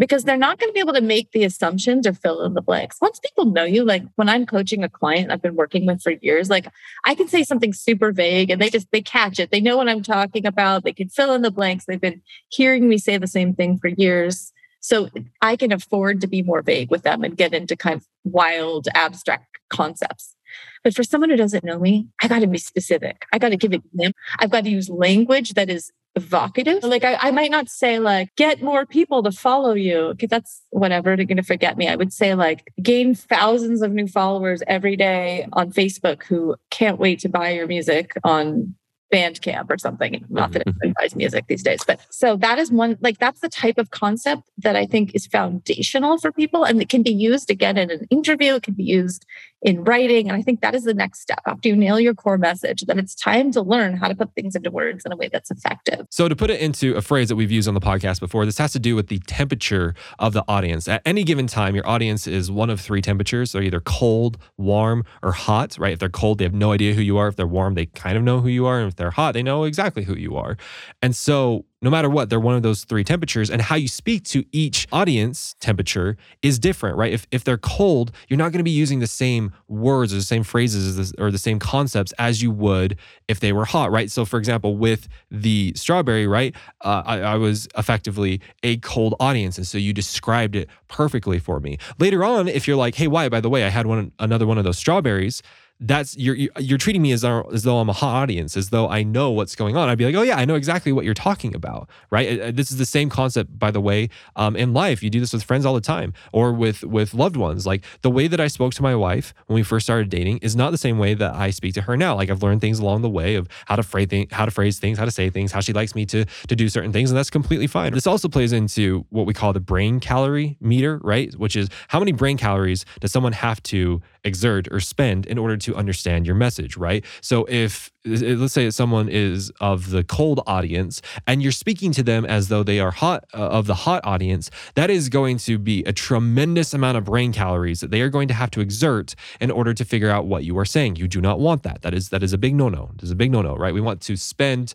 [0.00, 2.62] because they're not going to be able to make the assumptions or fill in the
[2.62, 2.96] blanks.
[3.02, 6.12] Once people know you, like when I'm coaching a client I've been working with for
[6.22, 6.66] years, like
[7.04, 9.50] I can say something super vague and they just they catch it.
[9.50, 10.84] They know what I'm talking about.
[10.84, 11.84] They can fill in the blanks.
[11.84, 14.52] They've been hearing me say the same thing for years.
[14.80, 15.10] So
[15.42, 18.88] I can afford to be more vague with them and get into kind of wild
[18.94, 20.34] abstract concepts.
[20.82, 23.26] But for someone who doesn't know me, I got to be specific.
[23.34, 24.12] I got to give it them.
[24.38, 26.82] I've got to use language that is evocative.
[26.82, 30.62] Like I, I might not say like get more people to follow you because that's
[30.70, 31.88] whatever they're to forget me.
[31.88, 36.98] I would say like gain thousands of new followers every day on Facebook who can't
[36.98, 38.74] wait to buy your music on
[39.12, 40.24] Bandcamp or something.
[40.28, 40.78] Not that mm-hmm.
[40.82, 43.90] anybody buys music these days, but so that is one like that's the type of
[43.90, 47.90] concept that I think is foundational for people, and it can be used again in
[47.90, 48.54] an interview.
[48.54, 49.26] It can be used
[49.62, 52.38] in writing, and I think that is the next step after you nail your core
[52.38, 52.82] message.
[52.82, 55.50] That it's time to learn how to put things into words in a way that's
[55.50, 56.06] effective.
[56.10, 58.58] So to put it into a phrase that we've used on the podcast before, this
[58.58, 60.88] has to do with the temperature of the audience.
[60.88, 63.52] At any given time, your audience is one of three temperatures.
[63.52, 65.76] They're either cold, warm, or hot.
[65.78, 65.92] Right?
[65.92, 67.28] If they're cold, they have no idea who you are.
[67.28, 68.78] If they're warm, they kind of know who you are.
[68.78, 70.56] And if they're hot, they know exactly who you are.
[71.00, 73.48] And so no matter what, they're one of those three temperatures.
[73.48, 77.12] And how you speak to each audience temperature is different, right?
[77.12, 80.22] If, if they're cold, you're not going to be using the same words or the
[80.22, 84.10] same phrases or the same concepts as you would if they were hot, right?
[84.10, 89.56] So, for example, with the strawberry, right, uh, I, I was effectively a cold audience.
[89.56, 91.78] And so you described it perfectly for me.
[91.98, 94.58] Later on, if you're like, hey, why, by the way, I had one another one
[94.58, 95.42] of those strawberries
[95.80, 99.02] that's you're you're treating me as as though I'm a hot audience, as though I
[99.02, 99.88] know what's going on.
[99.88, 102.54] I'd be like, oh yeah, I know exactly what you're talking about, right?
[102.54, 105.02] This is the same concept, by the way, um, in life.
[105.02, 107.66] You do this with friends all the time, or with with loved ones.
[107.66, 110.54] Like the way that I spoke to my wife when we first started dating is
[110.54, 112.14] not the same way that I speak to her now.
[112.14, 114.78] Like I've learned things along the way of how to phrase things, how to phrase
[114.78, 117.16] things, how to say things, how she likes me to to do certain things, and
[117.16, 117.94] that's completely fine.
[117.94, 121.34] This also plays into what we call the brain calorie meter, right?
[121.36, 125.56] Which is how many brain calories does someone have to exert or spend in order
[125.56, 127.04] to understand your message, right?
[127.20, 132.24] So if let's say someone is of the cold audience and you're speaking to them
[132.24, 135.82] as though they are hot uh, of the hot audience, that is going to be
[135.84, 139.50] a tremendous amount of brain calories that they are going to have to exert in
[139.50, 140.96] order to figure out what you are saying.
[140.96, 141.82] You do not want that.
[141.82, 142.90] That is that is a big no-no.
[142.96, 143.74] This is a big no-no, right?
[143.74, 144.74] We want to spend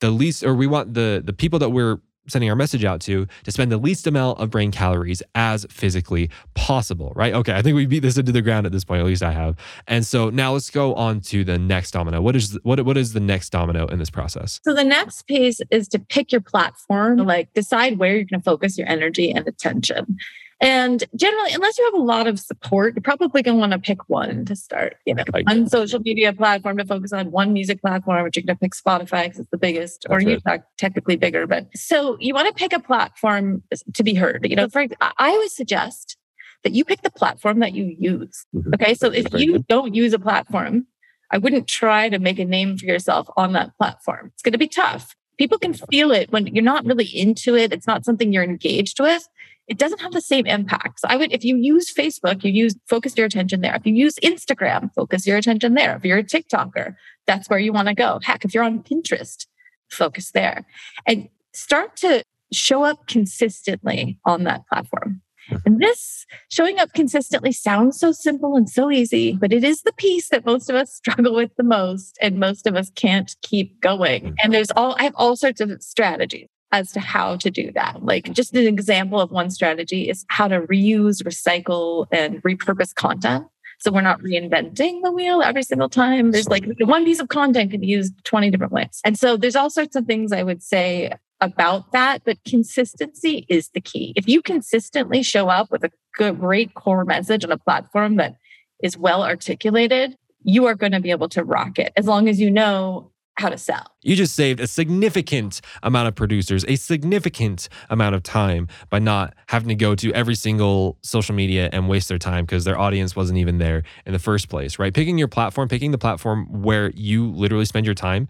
[0.00, 1.98] the least or we want the the people that we're
[2.28, 6.30] sending our message out to to spend the least amount of brain calories as physically
[6.54, 7.34] possible, right?
[7.34, 9.32] Okay, I think we beat this into the ground at this point, at least I
[9.32, 9.56] have.
[9.86, 12.20] And so now let's go on to the next domino.
[12.20, 14.60] What is what what is the next domino in this process?
[14.64, 18.44] So the next piece is to pick your platform, like decide where you're going to
[18.44, 20.16] focus your energy and attention.
[20.62, 23.80] And generally, unless you have a lot of support, you're probably going to want to
[23.80, 24.96] pick one to start.
[25.04, 28.56] You know, one social media platform to focus on, one music platform, which you're going
[28.56, 31.48] to pick Spotify because it's the biggest, That's or YouTube technically bigger.
[31.48, 34.46] But so you want to pick a platform to be heard.
[34.48, 36.16] You know, for I always suggest
[36.62, 38.46] that you pick the platform that you use.
[38.54, 38.74] Mm-hmm.
[38.74, 40.86] Okay, so if you don't use a platform,
[41.32, 44.30] I wouldn't try to make a name for yourself on that platform.
[44.34, 45.16] It's going to be tough.
[45.42, 47.72] People can feel it when you're not really into it.
[47.72, 49.26] It's not something you're engaged with
[49.72, 51.00] it doesn't have the same impact.
[51.00, 53.74] So I would, if you use Facebook, you use focus your attention there.
[53.74, 55.96] If you use Instagram, focus your attention there.
[55.96, 56.94] If you're a TikToker,
[57.26, 58.20] that's where you want to go.
[58.22, 59.46] Heck, if you're on Pinterest,
[59.90, 60.66] focus there
[61.06, 65.21] and start to show up consistently on that platform.
[65.64, 69.92] And this showing up consistently sounds so simple and so easy, but it is the
[69.92, 73.80] piece that most of us struggle with the most, and most of us can't keep
[73.80, 74.22] going.
[74.22, 74.34] Mm-hmm.
[74.42, 78.02] And there's all, I have all sorts of strategies as to how to do that.
[78.02, 83.46] Like just an example of one strategy is how to reuse, recycle, and repurpose content.
[83.78, 86.30] So we're not reinventing the wheel every single time.
[86.30, 89.00] There's like one piece of content can be used 20 different ways.
[89.04, 93.68] And so there's all sorts of things I would say about that, but consistency is
[93.74, 94.14] the key.
[94.16, 98.36] If you consistently show up with a good, great core message on a platform that
[98.82, 102.40] is well articulated, you are going to be able to rock it as long as
[102.40, 103.86] you know how to sell.
[104.02, 109.34] You just saved a significant amount of producers, a significant amount of time by not
[109.48, 113.16] having to go to every single social media and waste their time because their audience
[113.16, 114.94] wasn't even there in the first place, right?
[114.94, 118.28] Picking your platform, picking the platform where you literally spend your time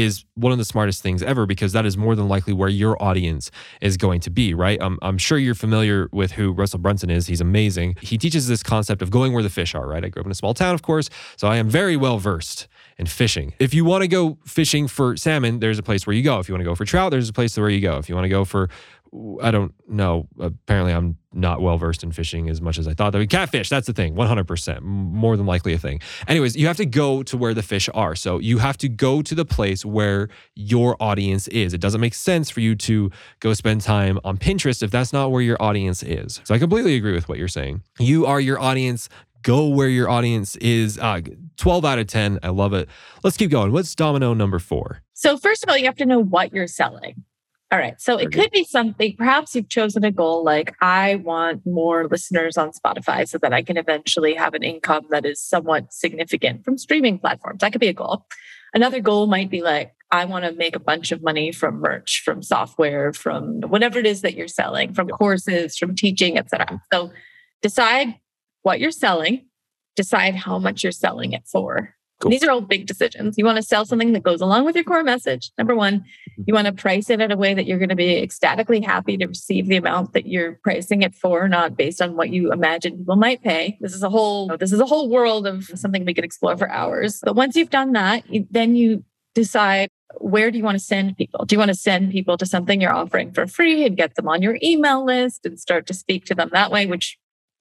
[0.00, 3.00] is one of the smartest things ever because that is more than likely where your
[3.02, 4.78] audience is going to be, right?
[4.80, 7.26] I'm, I'm sure you're familiar with who Russell Brunson is.
[7.26, 7.96] He's amazing.
[8.00, 10.04] He teaches this concept of going where the fish are, right?
[10.04, 12.68] I grew up in a small town, of course, so I am very well versed
[12.98, 13.54] in fishing.
[13.58, 16.38] If you want to go fishing for salmon, there's a place where you go.
[16.38, 17.96] If you want to go for trout, there's a place where you go.
[17.96, 18.68] If you want to go for
[19.42, 20.28] I don't know.
[20.38, 23.12] Apparently, I'm not well versed in fishing as much as I thought.
[23.12, 26.00] That catfish, that's the thing, 100%, more than likely a thing.
[26.26, 28.14] Anyways, you have to go to where the fish are.
[28.14, 31.74] So you have to go to the place where your audience is.
[31.74, 35.30] It doesn't make sense for you to go spend time on Pinterest if that's not
[35.30, 36.40] where your audience is.
[36.44, 37.82] So I completely agree with what you're saying.
[37.98, 39.08] You are your audience.
[39.42, 40.98] Go where your audience is.
[40.98, 41.20] Uh,
[41.56, 42.40] 12 out of 10.
[42.42, 42.88] I love it.
[43.22, 43.72] Let's keep going.
[43.72, 45.02] What's domino number four?
[45.14, 47.24] So, first of all, you have to know what you're selling.
[47.70, 48.00] All right.
[48.00, 52.56] So it could be something, perhaps you've chosen a goal like, I want more listeners
[52.56, 56.78] on Spotify so that I can eventually have an income that is somewhat significant from
[56.78, 57.60] streaming platforms.
[57.60, 58.24] That could be a goal.
[58.72, 62.22] Another goal might be like, I want to make a bunch of money from merch,
[62.24, 66.80] from software, from whatever it is that you're selling, from courses, from teaching, etc.
[66.90, 67.12] So
[67.60, 68.14] decide
[68.62, 69.46] what you're selling,
[69.94, 71.94] decide how much you're selling it for.
[72.20, 72.32] Cool.
[72.32, 73.38] These are all big decisions.
[73.38, 75.52] You want to sell something that goes along with your core message.
[75.56, 76.42] Number one, mm-hmm.
[76.46, 79.16] you want to price it in a way that you're going to be ecstatically happy
[79.16, 82.98] to receive the amount that you're pricing it for, not based on what you imagine
[82.98, 83.78] people might pay.
[83.80, 86.68] This is a whole this is a whole world of something we could explore for
[86.68, 87.20] hours.
[87.22, 89.04] But once you've done that, then you
[89.34, 91.44] decide where do you want to send people?
[91.44, 94.26] Do you want to send people to something you're offering for free and get them
[94.26, 97.18] on your email list and start to speak to them that way, which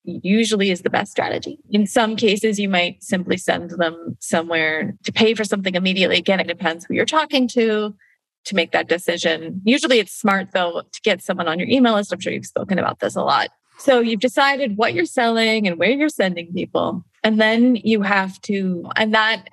[0.08, 1.60] usually is the best strategy.
[1.70, 6.18] In some cases, you might simply send them somewhere to pay for something immediately.
[6.18, 7.96] Again, it depends who you're talking to
[8.46, 9.62] to make that decision.
[9.66, 12.14] Usually it's smart though to get someone on your email list.
[12.14, 13.50] I'm sure you've spoken about this a lot.
[13.80, 17.04] So you've decided what you're selling and where you're sending people.
[17.24, 19.50] And then you have to, and that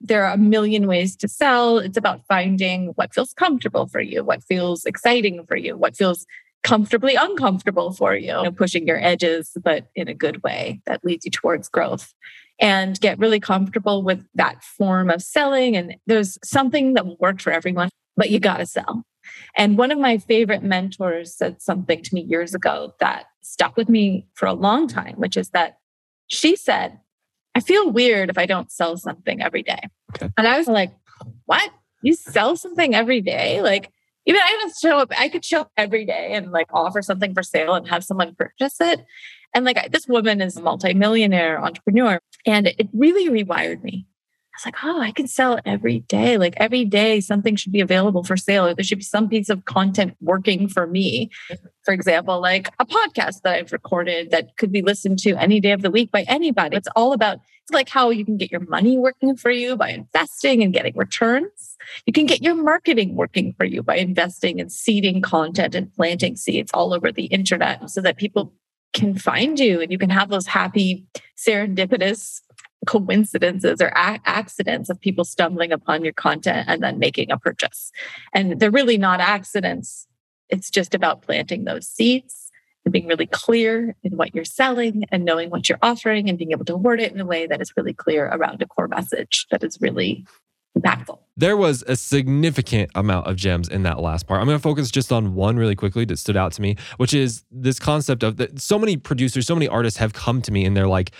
[0.00, 1.78] there are a million ways to sell.
[1.78, 6.26] It's about finding what feels comfortable for you, what feels exciting for you, what feels
[6.62, 11.04] comfortably uncomfortable for you, you know, pushing your edges, but in a good way that
[11.04, 12.12] leads you towards growth.
[12.58, 15.76] And get really comfortable with that form of selling.
[15.76, 19.04] And there's something that will work for everyone, but you got to sell.
[19.56, 23.90] And one of my favorite mentors said something to me years ago that stuck with
[23.90, 25.78] me for a long time, which is that
[26.28, 26.98] she said,
[27.54, 29.80] I feel weird if I don't sell something every day.
[30.14, 30.30] Okay.
[30.36, 30.94] And I was like,
[31.44, 31.70] what?
[32.02, 33.60] You sell something every day?
[33.62, 33.90] Like,
[34.26, 37.32] even I would show up, I could show up every day and like offer something
[37.32, 39.04] for sale and have someone purchase it.
[39.54, 44.06] And like this woman is a multimillionaire entrepreneur and it really rewired me.
[44.56, 46.38] Was like, oh, I can sell every day.
[46.38, 48.66] Like every day, something should be available for sale.
[48.66, 51.30] Or there should be some piece of content working for me.
[51.84, 55.72] For example, like a podcast that I've recorded that could be listened to any day
[55.72, 56.74] of the week by anybody.
[56.76, 59.90] It's all about, it's like how you can get your money working for you by
[59.90, 61.76] investing and getting returns.
[62.06, 66.34] You can get your marketing working for you by investing in seeding content and planting
[66.34, 68.54] seeds all over the internet so that people
[68.94, 72.40] can find you and you can have those happy serendipitous
[72.86, 77.92] coincidences or a- accidents of people stumbling upon your content and then making a purchase.
[78.32, 80.06] And they're really not accidents.
[80.48, 82.50] It's just about planting those seeds
[82.84, 86.52] and being really clear in what you're selling and knowing what you're offering and being
[86.52, 89.46] able to word it in a way that is really clear around a core message
[89.50, 90.24] that is really
[90.78, 91.18] impactful.
[91.36, 94.40] There was a significant amount of gems in that last part.
[94.40, 97.12] I'm going to focus just on one really quickly that stood out to me, which
[97.12, 100.64] is this concept of that so many producers, so many artists have come to me
[100.64, 101.12] and they're like,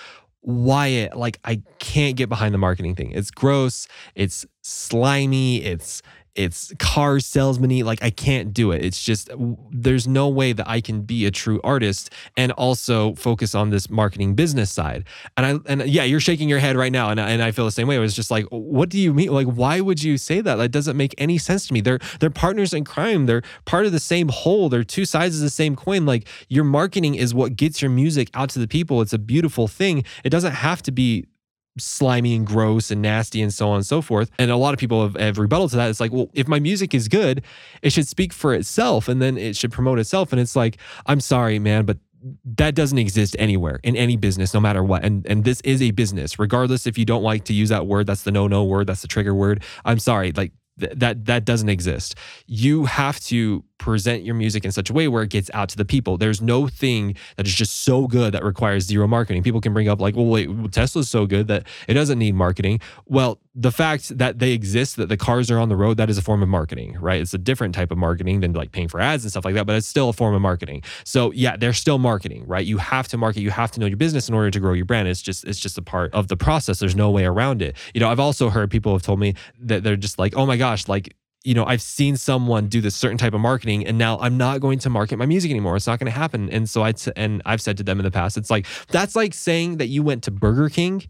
[0.47, 3.11] Wyatt, like I can't get behind the marketing thing.
[3.11, 6.03] It's gross, it's slimy, it's
[6.37, 8.85] it's car salesman like i can't do it.
[8.85, 9.31] It's just
[9.71, 13.91] there's no way that i can be a true artist and also focus on this
[13.91, 15.05] marketing business side.
[15.37, 17.71] And i and yeah you're shaking your head right now and, and i feel the
[17.71, 17.97] same way.
[17.97, 19.33] It was just like what do you mean?
[19.33, 20.57] Like why would you say that?
[20.57, 21.81] That doesn't make any sense to me.
[21.81, 23.27] They're they're partners in crime.
[23.27, 24.69] They're part of the same whole.
[24.69, 26.07] They're two sides of the same coin.
[26.07, 29.01] Like your marketing is what gets your music out to the people.
[29.01, 30.05] It's a beautiful thing.
[30.25, 31.27] It doesn't have to be
[31.79, 34.31] slimy and gross and nasty and so on and so forth.
[34.39, 35.91] And a lot of people have, have to that.
[35.91, 37.43] It's like, well, if my music is good,
[37.83, 40.33] it should speak for itself and then it should promote itself.
[40.33, 41.99] And it's like, I'm sorry, man, but
[42.57, 45.05] that doesn't exist anywhere in any business, no matter what.
[45.05, 48.07] And and this is a business, regardless if you don't like to use that word.
[48.07, 48.87] That's the no no word.
[48.87, 49.63] That's the trigger word.
[49.85, 52.17] I'm sorry, like Th- that that doesn't exist.
[52.47, 55.77] You have to present your music in such a way where it gets out to
[55.77, 56.17] the people.
[56.17, 59.43] There's no thing that is just so good that requires zero marketing.
[59.43, 62.81] People can bring up like, well, wait, Tesla's so good that it doesn't need marketing.
[63.07, 66.19] Well, the fact that they exist, that the cars are on the road, that is
[66.19, 67.21] a form of marketing, right?
[67.21, 69.67] It's a different type of marketing than like paying for ads and stuff like that,
[69.67, 70.83] but it's still a form of marketing.
[71.05, 72.67] So yeah, they're still marketing, right?
[72.67, 74.85] You have to market, you have to know your business in order to grow your
[74.85, 75.09] brand.
[75.09, 76.79] It's just it's just a part of the process.
[76.79, 77.77] There's no way around it.
[77.95, 80.57] You know, I've also heard people have told me that they're just like, oh my
[80.57, 81.15] gosh, like
[81.45, 84.61] you know, I've seen someone do this certain type of marketing and now I'm not
[84.61, 85.77] going to market my music anymore.
[85.77, 86.51] It's not going to happen.
[86.51, 89.15] And so I, t- and I've said to them in the past, it's like, that's
[89.15, 91.05] like saying that you went to Burger King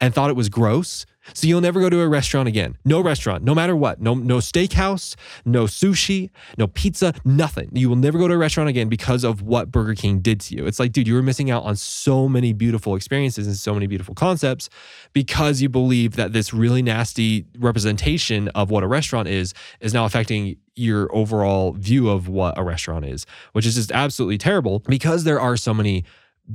[0.00, 2.76] and thought it was gross so you'll never go to a restaurant again.
[2.84, 4.00] No restaurant, no matter what.
[4.00, 5.16] No no steakhouse,
[5.46, 7.70] no sushi, no pizza, nothing.
[7.72, 10.56] You will never go to a restaurant again because of what Burger King did to
[10.56, 10.66] you.
[10.66, 13.86] It's like, dude, you were missing out on so many beautiful experiences and so many
[13.86, 14.68] beautiful concepts
[15.14, 20.04] because you believe that this really nasty representation of what a restaurant is is now
[20.04, 25.24] affecting your overall view of what a restaurant is, which is just absolutely terrible because
[25.24, 26.04] there are so many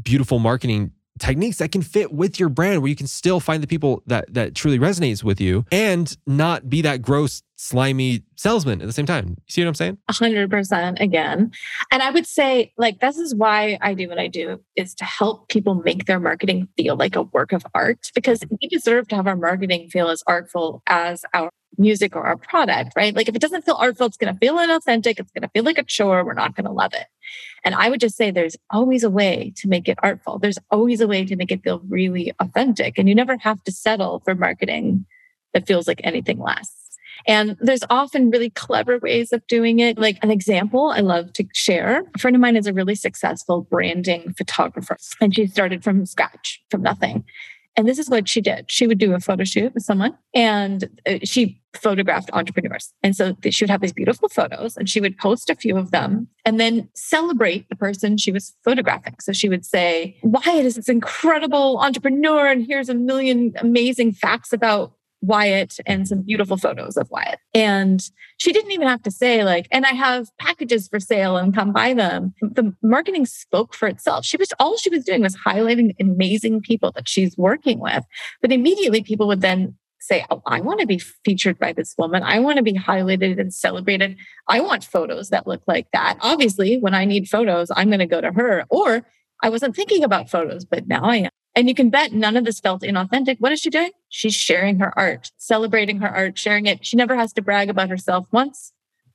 [0.03, 3.67] beautiful marketing techniques that can fit with your brand where you can still find the
[3.67, 8.87] people that that truly resonates with you and not be that gross slimy salesman at
[8.87, 9.29] the same time.
[9.29, 9.97] You see what I'm saying?
[10.09, 11.51] 100% again.
[11.91, 15.03] And I would say like this is why I do what I do is to
[15.03, 19.15] help people make their marketing feel like a work of art because we deserve to
[19.17, 23.15] have our marketing feel as artful as our music or our product, right?
[23.15, 25.63] Like if it doesn't feel artful, it's going to feel inauthentic, it's going to feel
[25.63, 27.05] like a chore, we're not going to love it.
[27.63, 30.39] And I would just say there's always a way to make it artful.
[30.39, 32.97] There's always a way to make it feel really authentic.
[32.97, 35.05] And you never have to settle for marketing
[35.53, 36.75] that feels like anything less.
[37.27, 39.97] And there's often really clever ways of doing it.
[39.97, 42.03] Like an example I love to share.
[42.15, 46.61] A friend of mine is a really successful branding photographer, and she started from scratch,
[46.71, 47.25] from nothing.
[47.79, 48.69] And this is what she did.
[48.69, 52.91] She would do a photo shoot with someone and uh, she photographed entrepreneurs.
[53.03, 55.91] And so she would have these beautiful photos and she would post a few of
[55.91, 59.15] them and then celebrate the person she was photographing.
[59.21, 64.51] So she would say, Wyatt is this incredible entrepreneur and here's a million amazing facts
[64.51, 67.39] about Wyatt and some beautiful photos of Wyatt.
[67.53, 68.01] And
[68.37, 71.73] she didn't even have to say, like, and I have packages for sale and come
[71.73, 72.33] buy them.
[72.41, 74.25] The marketing spoke for itself.
[74.25, 78.03] She was all she was doing was highlighting amazing people that she's working with.
[78.41, 82.23] But immediately people would then say, Oh, I want to be featured by this woman.
[82.23, 84.17] I want to be highlighted and celebrated.
[84.47, 86.17] I want photos that look like that.
[86.21, 88.65] Obviously, when I need photos, I'm going to go to her.
[88.69, 89.05] Or
[89.43, 91.31] I wasn't thinking about photos, but now I am.
[91.55, 93.37] And you can bet none of this felt inauthentic.
[93.39, 93.91] What is she doing?
[94.07, 96.85] She's sharing her art, celebrating her art, sharing it.
[96.85, 98.71] She never has to brag about herself once.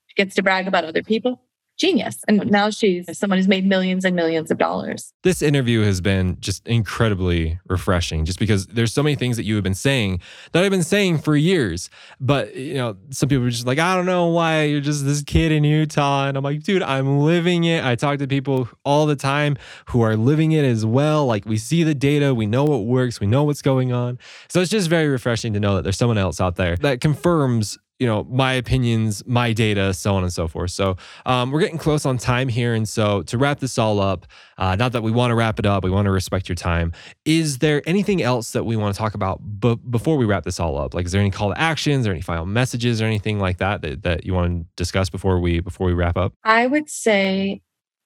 [0.06, 1.40] She gets to brag about other people
[1.76, 2.22] genius.
[2.28, 5.12] And now she's someone who's made millions and millions of dollars.
[5.22, 9.54] This interview has been just incredibly refreshing just because there's so many things that you
[9.56, 10.20] have been saying
[10.52, 11.90] that I've been saying for years.
[12.20, 15.22] But, you know, some people are just like, I don't know why you're just this
[15.22, 16.28] kid in Utah.
[16.28, 17.84] And I'm like, dude, I'm living it.
[17.84, 19.56] I talk to people all the time
[19.86, 21.26] who are living it as well.
[21.26, 24.18] Like we see the data, we know what works, we know what's going on.
[24.48, 27.78] So it's just very refreshing to know that there's someone else out there that confirms
[28.04, 30.72] you know my opinions my data so on and so forth.
[30.72, 34.26] So um, we're getting close on time here and so to wrap this all up
[34.58, 36.92] uh, not that we want to wrap it up we want to respect your time
[37.24, 40.60] is there anything else that we want to talk about b- before we wrap this
[40.60, 40.92] all up?
[40.92, 43.80] Like is there any call to actions or any final messages or anything like that,
[43.80, 46.34] that that you want to discuss before we before we wrap up?
[46.44, 47.62] I would say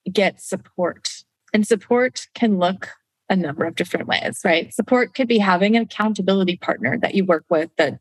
[0.09, 2.87] get support and support can look
[3.29, 4.73] a number of different ways right?
[4.73, 7.99] Support could be having an accountability partner that you work with that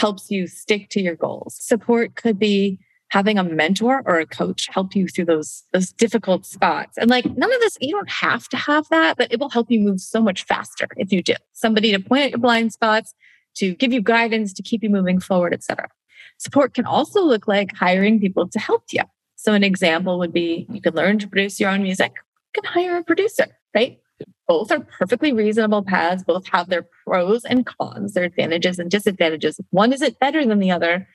[0.00, 1.58] helps you stick to your goals.
[1.60, 2.78] Support could be
[3.08, 6.96] having a mentor or a coach help you through those those difficult spots.
[6.96, 9.70] And like none of this, you don't have to have that, but it will help
[9.70, 11.34] you move so much faster if you do.
[11.52, 13.12] Somebody to point at your blind spots,
[13.56, 15.88] to give you guidance, to keep you moving forward, etc.
[16.38, 19.02] Support can also look like hiring people to help you.
[19.36, 22.12] So an example would be you can learn to produce your own music.
[22.54, 23.98] You can hire a producer, right?
[24.48, 26.24] Both are perfectly reasonable paths.
[26.24, 29.60] Both have their pros and cons, their advantages and disadvantages.
[29.70, 31.08] One isn't better than the other,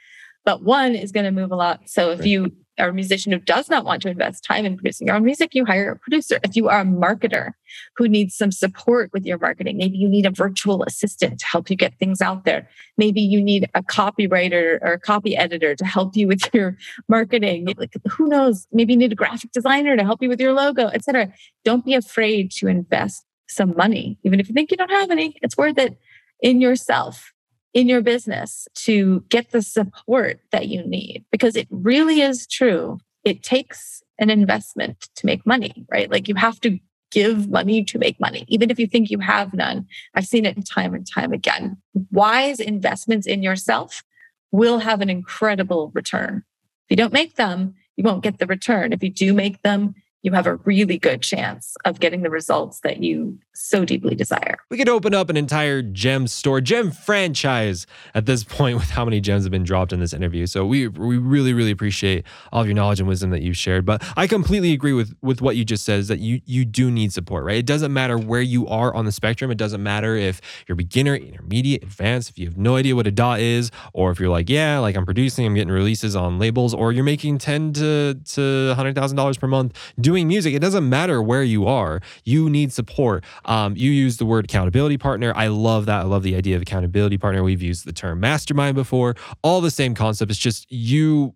[0.46, 1.90] but one is going to move a lot.
[1.90, 5.08] So if you are a musician who does not want to invest time in producing
[5.08, 6.40] your own music, you hire a producer.
[6.44, 7.52] If you are a marketer
[7.96, 11.70] who needs some support with your marketing, maybe you need a virtual assistant to help
[11.70, 12.70] you get things out there.
[12.98, 17.74] Maybe you need a copywriter or a copy editor to help you with your marketing.
[17.78, 18.68] Like who knows?
[18.72, 21.34] Maybe you need a graphic designer to help you with your logo, etc.
[21.64, 25.36] Don't be afraid to invest some money, even if you think you don't have any.
[25.42, 25.98] It's worth it
[26.42, 27.32] in yourself
[27.76, 32.98] in your business to get the support that you need because it really is true.
[33.26, 36.10] It takes an investment to make money, right?
[36.10, 36.80] Like you have to
[37.12, 39.86] give money to make money, even if you think you have none.
[40.16, 41.78] I've seen it time and time again.
[42.12, 44.04] Wise investments in yourself
[44.52, 46.44] will have an incredible return.
[46.88, 48.94] If you don't make them, you won't get the return.
[48.94, 52.80] If you do make them, you have a really good chance of getting the results
[52.82, 54.58] that you so deeply desire.
[54.70, 59.06] We could open up an entire gem store, gem franchise at this point with how
[59.06, 60.46] many gems have been dropped in this interview.
[60.46, 63.86] So we we really really appreciate all of your knowledge and wisdom that you've shared.
[63.86, 66.92] But I completely agree with with what you just said is that you you do
[66.92, 67.58] need support, right?
[67.58, 69.52] It doesn't matter where you are on the spectrum.
[69.52, 73.12] It doesn't matter if you're beginner, intermediate, advanced, if you have no idea what a
[73.12, 76.74] DAW is or if you're like, yeah, like I'm producing, I'm getting releases on labels
[76.74, 78.42] or you're making 10 to to
[78.78, 82.02] $100,000 per month doing music, it doesn't matter where you are.
[82.24, 83.24] You need support.
[83.46, 85.34] Um, you use the word accountability partner.
[85.36, 86.02] I love that.
[86.02, 87.44] I love the idea of accountability partner.
[87.44, 89.16] We've used the term mastermind before.
[89.44, 90.32] All the same concept.
[90.32, 91.36] It's just you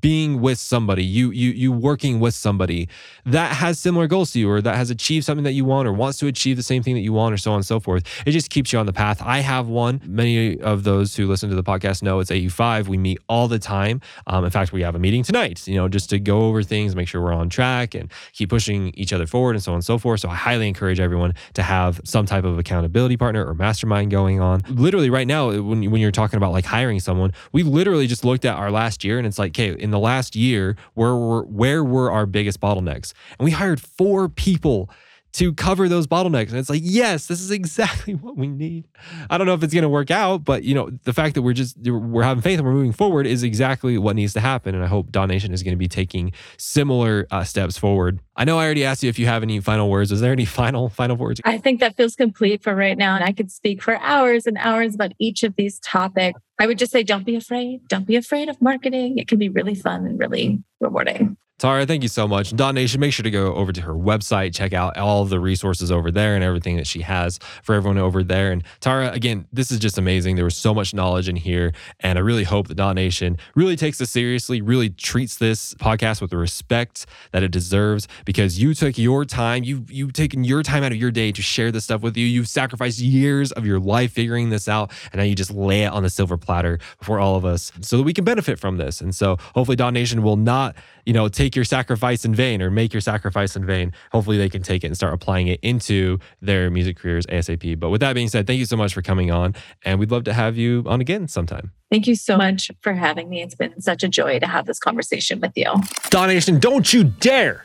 [0.00, 2.88] being with somebody, you you you working with somebody
[3.24, 5.92] that has similar goals to you or that has achieved something that you want or
[5.92, 8.04] wants to achieve the same thing that you want or so on and so forth.
[8.26, 9.22] It just keeps you on the path.
[9.22, 10.00] I have one.
[10.04, 12.88] Many of those who listen to the podcast know it's AU5.
[12.88, 14.00] We meet all the time.
[14.26, 16.94] Um, in fact, we have a meeting tonight, you know, just to go over things,
[16.94, 19.84] make sure we're on track and keep pushing each other forward and so on and
[19.84, 20.20] so forth.
[20.20, 24.40] So I highly encourage everyone to have some type of accountability partner or mastermind going
[24.40, 24.60] on.
[24.68, 28.44] Literally right now, when, when you're talking about like hiring someone, we literally just looked
[28.44, 31.84] at our last year and it's like, okay, in the last year, where were where
[31.84, 33.12] were our biggest bottlenecks?
[33.38, 34.90] And we hired four people
[35.32, 36.50] to cover those bottlenecks.
[36.50, 38.88] And it's like, yes, this is exactly what we need.
[39.30, 41.42] I don't know if it's going to work out, but you know, the fact that
[41.42, 44.74] we're just we're having faith and we're moving forward is exactly what needs to happen.
[44.74, 48.20] And I hope DAW Nation is going to be taking similar uh, steps forward.
[48.36, 50.12] I know I already asked you if you have any final words.
[50.12, 51.40] Is there any final final words?
[51.44, 54.56] I think that feels complete for right now, and I could speak for hours and
[54.58, 56.40] hours about each of these topics.
[56.60, 57.86] I would just say, don't be afraid.
[57.88, 59.18] Don't be afraid of marketing.
[59.18, 61.36] It can be really fun and really rewarding.
[61.58, 62.54] Tara, thank you so much.
[62.54, 65.90] DAW Nation, make sure to go over to her website, check out all the resources
[65.90, 68.52] over there and everything that she has for everyone over there.
[68.52, 70.36] And Tara, again, this is just amazing.
[70.36, 71.72] There was so much knowledge in here.
[71.98, 76.20] And I really hope that DAW Nation really takes this seriously, really treats this podcast
[76.20, 80.62] with the respect that it deserves because you took your time, you, you've taken your
[80.62, 82.24] time out of your day to share this stuff with you.
[82.24, 84.92] You've sacrificed years of your life figuring this out.
[85.12, 87.96] And now you just lay it on the silver platter for all of us so
[87.96, 89.00] that we can benefit from this.
[89.00, 92.70] And so hopefully DAW Nation will not, you know, take your sacrifice in vain or
[92.70, 93.92] make your sacrifice in vain.
[94.12, 97.78] Hopefully, they can take it and start applying it into their music careers ASAP.
[97.78, 99.54] But with that being said, thank you so much for coming on.
[99.84, 101.72] And we'd love to have you on again sometime.
[101.90, 103.42] Thank you so much for having me.
[103.42, 105.72] It's been such a joy to have this conversation with you.
[106.10, 107.64] DAW Nation, don't you dare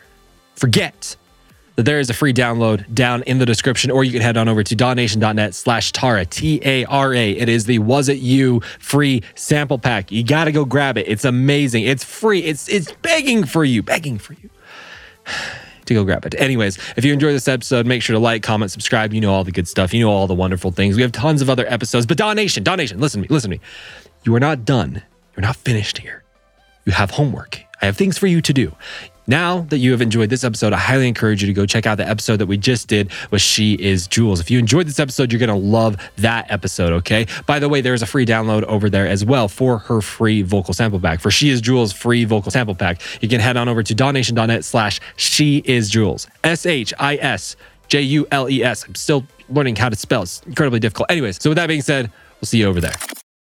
[0.56, 1.16] forget
[1.76, 4.48] that there is a free download down in the description, or you can head on
[4.48, 7.32] over to dawnation.net slash Tara, T A R A.
[7.32, 10.12] It is the Was It You free sample pack.
[10.12, 11.08] You got to go grab it.
[11.08, 11.84] It's amazing.
[11.84, 12.42] It's free.
[12.42, 14.50] It's, it's begging for you, begging for you
[15.86, 16.36] to go grab it.
[16.36, 19.14] Anyways, if you enjoyed this episode, make sure to like, comment, subscribe.
[19.14, 19.94] You know all the good stuff.
[19.94, 20.96] You know all the wonderful things.
[20.96, 22.06] We have tons of other episodes.
[22.06, 23.62] But DAW Nation, donation, listen to me, listen to me.
[24.24, 25.02] You are not done.
[25.36, 26.24] You're not finished here.
[26.86, 27.62] You have homework.
[27.82, 28.76] I have things for you to do.
[29.28, 31.96] Now that you have enjoyed this episode, I highly encourage you to go check out
[31.96, 34.40] the episode that we just did with She Is Jules.
[34.40, 37.28] If you enjoyed this episode, you're going to love that episode, okay?
[37.46, 40.74] By the way, there's a free download over there as well for her free vocal
[40.74, 41.22] sample pack.
[41.22, 44.66] For She Is Jules free vocal sample pack, you can head on over to dawnation.net
[44.66, 46.28] slash She Is Jules.
[46.44, 47.56] S H I S
[47.88, 48.86] J U L E S.
[48.86, 50.24] I'm still learning how to spell.
[50.24, 51.10] It's incredibly difficult.
[51.10, 52.12] Anyways, so with that being said,
[52.42, 52.96] we'll see you over there.